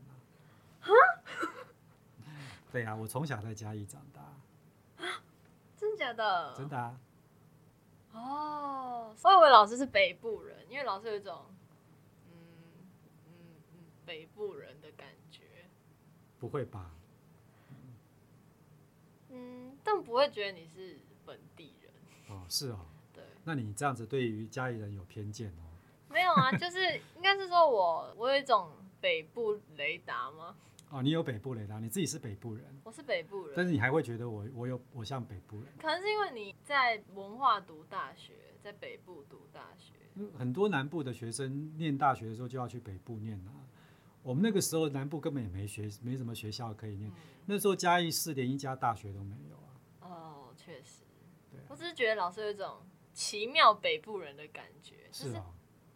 [2.71, 4.35] 对呀、啊，我从小在嘉义长大。
[5.77, 6.55] 真假的？
[6.57, 7.01] 真的啊。
[8.13, 11.45] 哦，我以为老师是北部人，因为老师有一种，
[12.31, 12.35] 嗯
[13.27, 13.33] 嗯
[13.75, 15.43] 嗯，北部人的感觉。
[16.39, 16.95] 不会吧？
[19.31, 21.93] 嗯，但不会觉得你是本地人。
[22.29, 22.87] 哦，是哦。
[23.13, 23.23] 对。
[23.45, 25.72] 那你这样子对于嘉义人有偏见哦？
[26.13, 26.79] 没有啊，就是
[27.17, 30.55] 应该是说我我有一种北部雷达吗？
[30.91, 35.67] 哦，你有北部雷达，你自己是北部人，我是北部人，但是你还会觉得我我有我像北部人？
[35.79, 39.95] 可能是因为你在文化读大学，在北部读大学。
[40.37, 43.65] 很多南部的学生念大学的时候就要去北部念啊。
[44.23, 47.11] 我们那个时候南部根本也没学，没什么学校可以念。
[47.11, 47.15] 嗯、
[47.47, 49.73] 那时候嘉义市连一家大学都没有啊。
[50.01, 51.05] 哦，确实。
[51.51, 51.65] 对、啊。
[51.69, 52.83] 我只是觉得老师有一种
[53.15, 54.97] 奇妙北部人的感觉。
[55.11, 55.47] 是啊。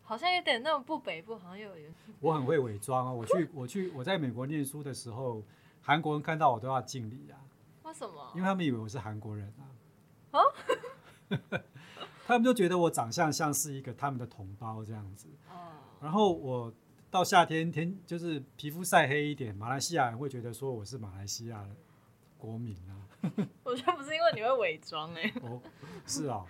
[0.06, 1.92] 好像有点那种不北部，好像又有点。
[2.20, 3.12] 我很会伪装啊！
[3.12, 5.42] 我去， 我去，我在美国念书的时候，
[5.82, 7.36] 韩国人看到我都要敬礼啊。
[7.82, 8.32] 为什么？
[8.34, 10.38] 因为他们以为我是韩国人啊。
[10.38, 10.40] 啊？
[12.24, 15.28] 他们就觉得我长相像是一个他们的同胞这样子。
[15.50, 15.74] 哦。
[16.00, 16.72] 然后我
[17.10, 21.70] 到夏天天就是皮肤晒黑一点，马来西亚人会觉得说我是马来西亚的
[22.38, 22.94] 国民啊。
[23.64, 25.32] 我觉得不是因为你会伪装哎。
[25.42, 25.60] 哦，
[26.06, 26.44] 是啊。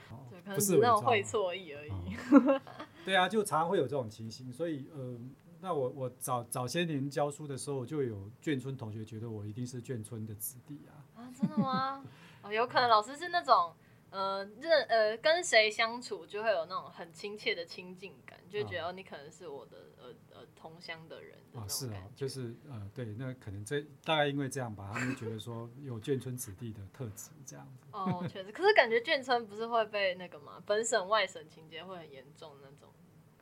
[0.45, 1.91] 可能是那种会错意而已。
[1.91, 2.61] 哦
[3.07, 5.19] 对啊，就常常会有这种情形，所以呃，
[5.61, 10.93] 那我我早早些年教书的时候，就有眷村同学觉得我一定是眷村的子弟啊。
[11.15, 12.05] 啊，真的吗？
[12.43, 13.73] 哦，有可能老师是那种。
[14.09, 27.89] 呃，认呃跟谁相处就会有那种很亲切的亲近感，就觉得哦，你可能是我的呃呃同乡的人的啊，是啊，就是呃对，那可能这大概因为这样吧，他们觉得说有眷村子弟的特质这样子。
[27.91, 30.63] 哦，确实，可是感觉眷村不是会被那个嘛？
[30.65, 32.95] 本省外省情节会很严重那种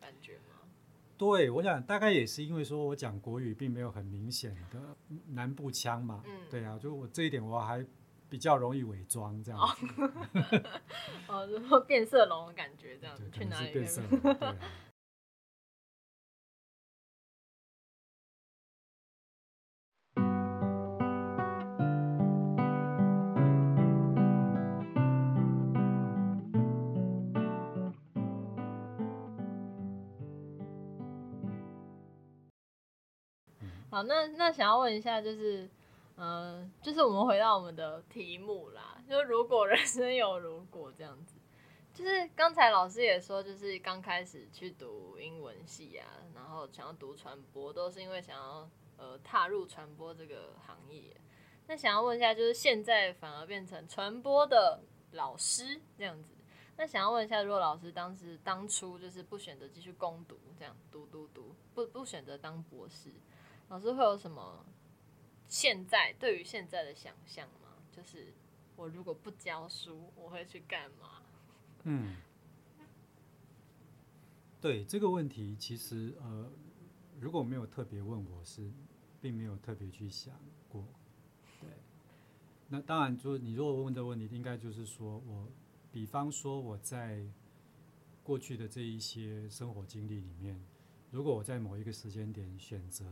[0.04, 0.56] 感觉吗？
[1.16, 4.96] 对，我想大概也是因为说我讲国语并没有很明显的
[5.28, 7.84] 南部腔嘛，嗯，对啊，就我这一点我还。
[8.26, 9.86] 比较容易伪装这样子，
[11.28, 14.20] 哦，然后变色龙的感觉这样子，去哪里变色龙？
[14.34, 14.56] 对。
[33.94, 35.70] 好，那那想要问一下，就是。
[36.16, 41.34] 嗯，就是我们回到我们的题目啦，就如果人生有如果这样子，
[41.92, 51.16] 就是刚才老师也说，就是刚开始去读英文系啊，然后想要读传播，都是因为想要呃踏入传播这个行业。
[51.66, 54.80] 那想要问一下，就是现在反而变成传播的
[55.10, 56.32] 老师这样子，
[56.76, 63.10] 那想要问一下，如果老师当时当初就是不选择继续攻读，这样读读读，不不选择当博士，
[63.68, 64.64] 老师会有什么？
[65.48, 67.68] 现在对于现在的想象吗？
[67.92, 68.32] 就是
[68.76, 71.22] 我如果不教书，我会去干嘛？
[71.84, 72.16] 嗯，
[74.60, 76.50] 对这个问题，其实呃，
[77.20, 78.70] 如果没有特别问我是，
[79.20, 80.34] 并没有特别去想
[80.68, 80.84] 过。
[81.60, 81.68] 对，
[82.68, 85.48] 那当然，就你如果问这问题，应该就是说我，
[85.92, 87.24] 比方说我在
[88.22, 90.60] 过去的这一些生活经历里面，
[91.10, 93.04] 如果我在某一个时间点选择。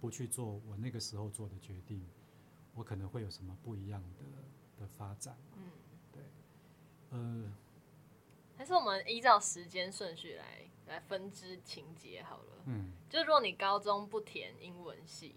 [0.00, 2.02] 不去做我那个时候做的决定，
[2.74, 4.24] 我可能会有什么不一样的
[4.78, 5.36] 的发展？
[5.56, 5.70] 嗯，
[6.10, 6.22] 对，
[7.10, 7.52] 呃，
[8.56, 12.62] 还是我们依照时间顺序来来分支情节好了。
[12.64, 15.34] 嗯，就如果你高中不填英文系，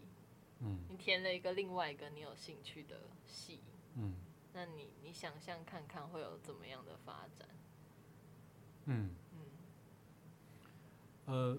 [0.59, 3.59] 嗯，你填了一个另外一个你有兴趣的系，
[3.95, 4.15] 嗯，
[4.53, 7.49] 那你你想象看看会有怎么样的发展？
[8.85, 9.39] 嗯嗯，
[11.25, 11.57] 呃。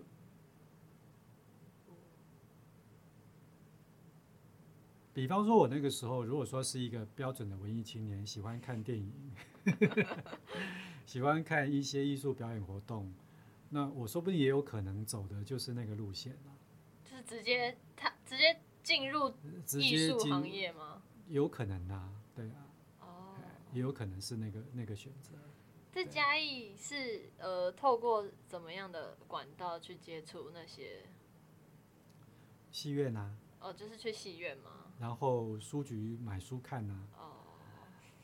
[5.15, 9.33] 比方说，我那个时候如果说是一个标准的文艺青年，喜欢看电影，
[11.07, 13.15] 喜欢看一些艺术表演活动，
[13.71, 16.59] 那我说不定也有可能走的就是那个路线啊。
[17.05, 19.33] 就是直接他直接进入
[19.79, 21.01] 艺术行业吗？
[21.29, 22.67] 有可能啊，对啊。
[22.99, 23.37] 哦。
[23.73, 25.31] 也有可能是那个那个选择。
[25.93, 31.05] 在嘉义是呃，透过怎么样的管道去接触那些
[32.73, 33.37] 戏院啊？
[33.61, 34.84] 哦，就是去戏院吗？
[34.99, 37.33] 然后书局买书看呐、啊，哦，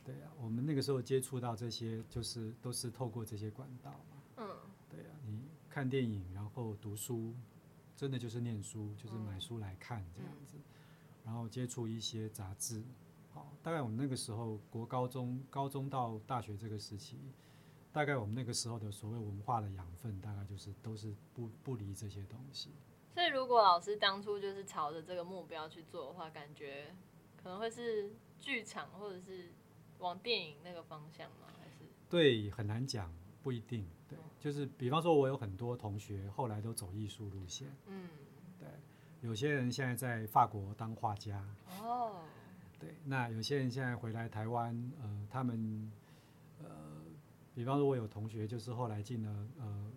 [0.04, 4.48] 对啊，我们那个时候接触到这些，就是都是透过这些管道嘛，嗯，
[4.88, 7.34] 对啊，你看电影，然后读书，
[7.96, 10.56] 真的就是念书，就是买书来看这样子，
[11.24, 12.82] 然后接触一些杂志，
[13.32, 17.18] 好，大概我们那个时候国高中，高中到大学这个时期，
[17.92, 22.70] 大概我们那个时候的所谓文化的养分，大概就是都是不不离这些东西。
[23.12, 26.94] 所以，如果老师当初就是朝着这个目标去做的话，感觉
[27.42, 29.50] 可能会是剧场，或者是
[29.98, 31.48] 往电影那个方向吗？
[31.58, 31.90] 还是？
[32.08, 33.84] 对，很难讲，不一定。
[34.08, 37.68] 对，就是比方说，我有很多同学后来都走艺术路线。
[37.86, 38.08] 嗯，
[38.60, 38.68] 对，
[39.22, 41.44] 有些人现在在法国当画家。
[41.82, 42.22] 哦。
[42.78, 45.92] 对，那有些人现在回来台湾，呃，他们，
[46.60, 46.66] 呃，
[47.54, 49.92] 比方说，我有同学就是后来进了呃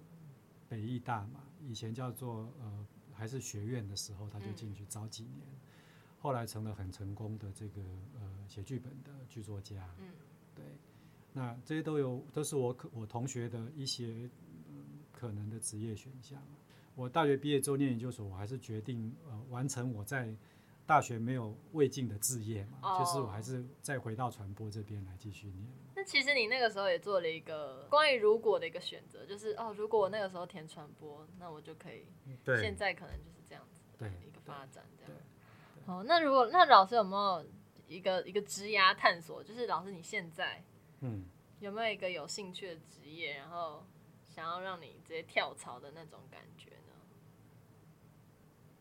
[0.67, 2.87] 北艺大嘛，以前叫做呃。
[3.23, 5.47] 还是学院的时候，他就进去早几年，
[6.19, 7.81] 后来成了很成功的这个
[8.19, 9.89] 呃写剧本的剧作家。
[9.97, 10.09] 嗯，
[10.53, 10.65] 对，
[11.31, 14.29] 那这些都有都是我可我同学的一些、
[14.67, 16.37] 嗯、可能的职业选项。
[16.95, 20.35] 我大学毕业之后念研究所，我还是决定呃完成我在
[20.85, 25.65] 大学没有未尽的志业嘛，哦、就是我还是再回到传播这边来继续念。
[26.03, 32.05] 那其实你那个时候也做了一个关于如果的一个选择，就是哦，如果我那个时候填传播，那我就可以。
[32.43, 32.59] 对。
[32.59, 35.21] 现在可能就是这样子的一个发展，这样。
[35.85, 37.45] 好，那如果那老师有没有
[37.87, 39.41] 一个一个职涯探索？
[39.41, 40.61] 就是老师你现在
[40.99, 41.25] 嗯
[41.61, 43.85] 有没有一个有兴趣的职业，然后
[44.27, 46.93] 想要让你直接跳槽的那种感觉呢？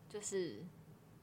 [0.09, 0.61] 就是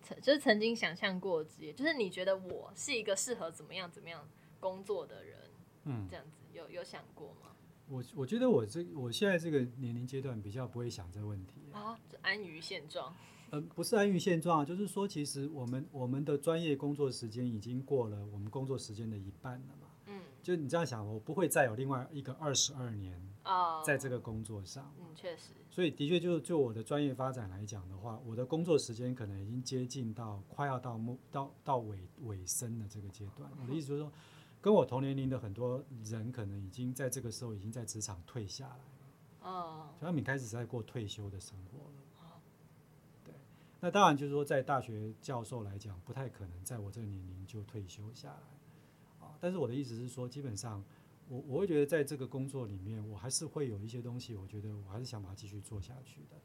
[0.03, 4.27] 曾就是曾经想象过的职业，就是你觉得我是一个适合怎么样怎么样
[4.59, 5.39] 工作的人，
[5.85, 7.57] 嗯，这样子有有想过吗？
[7.89, 13.13] 我我觉得我这我现在这个年龄阶段比较不会想这个问题啊，就安于现状。
[13.51, 19.89] 嗯、呃，不是安于现状，就是说其实我们我们的专业工作时间已经过了我们工作时间的一半了嘛。
[20.07, 24.85] 嗯，就你这样想，我不会再有另外一个二十二年啊，在这个工作上。
[24.85, 25.55] 哦、嗯，确实。
[25.69, 33.51] 所以，的确，就就我的专业发展来讲的话，我的工作时间可能已经接近到快要到末到到尾尾声的这个阶段。
[33.61, 34.13] 我的意思就是说，
[34.61, 39.51] 跟我同年龄的很多人，可能已经在这个时候已经在职场退下来了。
[39.51, 42.43] 哦，所以他们开始在过退休的生活了。
[43.25, 43.35] 对，
[43.81, 49.27] 那当然就是说，在大学教授来讲，不太可能在我这个年龄就退休下来。
[49.27, 50.85] 啊，但是我的意思是说，基本上。
[51.33, 56.37] 我我会觉得在这个工作里面，我还是会有一些东西，我觉得我还是想把它继续做下去的。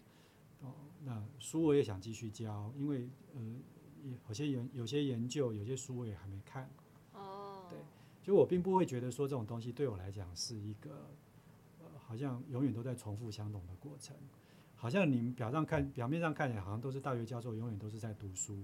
[0.61, 3.41] 哦，那书我也想继续教，因为呃，
[4.27, 6.69] 有些研有些研究，有些书我也还没看。
[7.13, 7.65] 哦。
[7.67, 7.79] 对，
[8.25, 11.11] 就我并不会觉得说这种东西对我来讲是一个，
[11.79, 14.15] 呃，好像永远都在重复相同的过程。
[14.75, 18.57] 好像你们表上看表面上看起来好像都是大学教授，永远都是在读书。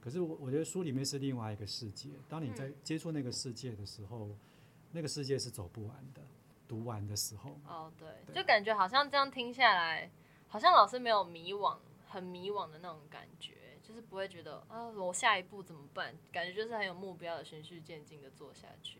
[0.00, 2.10] 可是我我觉得书里面是另外一个世界。
[2.28, 4.36] 当你在接触那个世界的时候。
[4.90, 6.22] 那个世界是走不完的，
[6.66, 7.60] 读完的时候。
[7.66, 10.10] 哦，对，对，就感觉好像这样听下来，
[10.48, 11.76] 好像老师没有迷惘，
[12.08, 13.52] 很迷惘的那种感觉，
[13.88, 16.14] 就是不会觉得啊，我下一步怎么办？
[16.30, 18.98] 感觉就是很有目标的，循序渐进的做下去。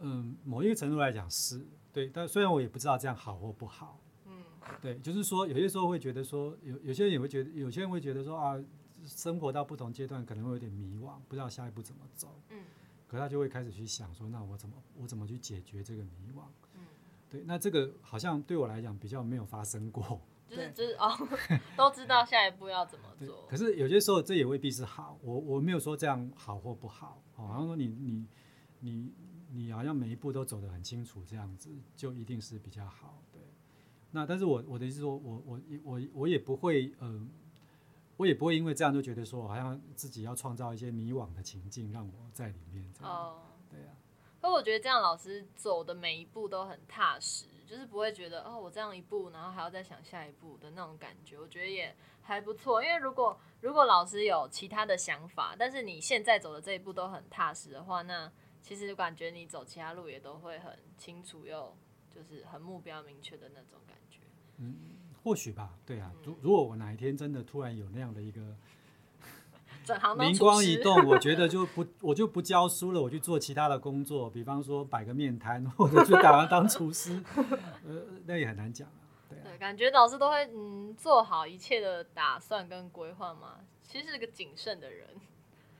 [0.00, 3.98] 嗯，某一个程度来讲是对，但虽然我也不知道这样好或不好。
[4.26, 4.44] 嗯，
[4.82, 8.62] 对，就是说有些时候会觉得说，有有些人也会觉得，有些人会觉得说啊，
[9.06, 12.38] 生活到不同阶段可能会有点迷惘，不知道下一步怎么走。
[12.50, 12.64] 嗯。
[13.08, 16.42] 可他就会开始去想说，那我怎么我怎么去解决这个迷惘？
[16.74, 16.80] 嗯，
[17.30, 20.20] 对，那这个好像对我来讲比较没有发生过，
[20.56, 21.10] 就是就是哦，
[21.76, 23.46] 都知道下一步要怎么做。
[23.48, 28.26] 可是有些时候这也未必是好，我我没有说这样好或不好，好像说你你
[28.80, 29.12] 你
[29.50, 33.22] 你好像每一步都走得很清楚，这样子就一定是比较好。
[33.32, 33.40] 对，
[34.10, 37.20] 那但是我我的意思说，我我我我也不会嗯。
[37.20, 37.28] 呃
[38.18, 42.86] 我也不会因为这样就觉得说，好像自己要创造一些迷惘的情境，让我在里面。
[43.00, 43.96] 哦，对啊。
[44.40, 51.38] 可我觉得这样老师走的每一步都很踏实，就是不会觉得哦，我这样一步，然后还要再想下一步的那种感觉。
[51.38, 61.74] 我觉得也还不错，因为如果如果老师有其他的想法，但是你现在走的这一步都很踏实的话，那其实感觉你走其他路也都会很清楚，又
[62.10, 64.18] 就是很目标明确的那种感觉。
[64.58, 64.76] 嗯。
[65.24, 66.12] 或许吧，对啊。
[66.22, 68.54] 如如果我哪一天真的突然有那样的一个
[70.18, 77.22] 灵光一动，我觉得 就不我就不教书了，我去做其他的工作，比方说摆个面摊，或者去打算当厨师，
[77.86, 79.00] 呃，那也很难讲啊。
[79.28, 83.56] 对啊，对，感觉老师都会嗯做好一切的打算跟规划嘛。
[83.82, 85.08] 其实是个谨慎的人。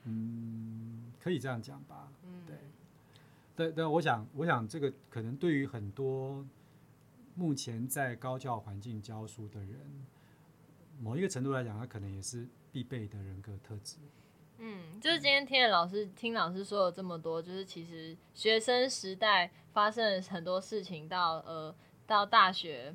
[0.05, 2.09] 嗯，可以这样讲吧。
[2.25, 2.57] 嗯，对。
[3.55, 6.45] 但但我想，我想这个可能对于很多。
[7.35, 9.81] 目前在高教环境教书的人，
[11.03, 13.97] 某一个程度来讲，他可能也是必备的人格特质。
[14.59, 21.75] 嗯，就是今天听老师听老师说了这么多，就是其实学生时代发生了很多事情到，到呃
[22.07, 22.95] 到大学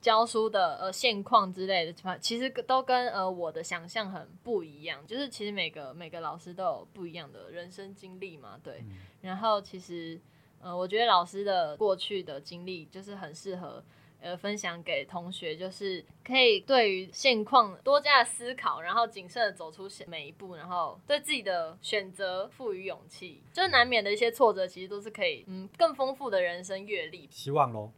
[0.00, 5.06] 教书的呃现况之类的，其实都跟呃我的想象很不一样。
[5.06, 8.80] 就是其实每个每个老师都有不一样的人生经历嘛，对。
[8.88, 10.20] 嗯、然后其实。
[10.60, 13.80] 呃，我觉得老师的过去的经历就是很适合，
[14.20, 23.42] 呃，分享给同学，就是可以对于现况多加的思考，然后谨慎的走出每一步，然后对自己的选择赋予勇气。
[23.52, 27.28] 就是难免的一些挫折，其实都是可以，嗯，更丰富的人生阅历。
[27.30, 27.90] 希望喽。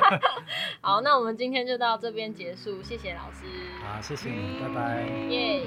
[0.82, 3.46] 好，那我们今天就到这边结束，谢谢老师。
[3.82, 5.06] 好，谢谢你，拜拜。
[5.30, 5.62] 耶。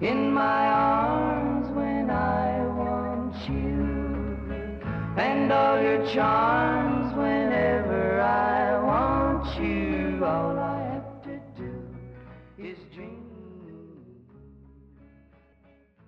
[0.00, 6.97] in my arms when I want you and all your charms.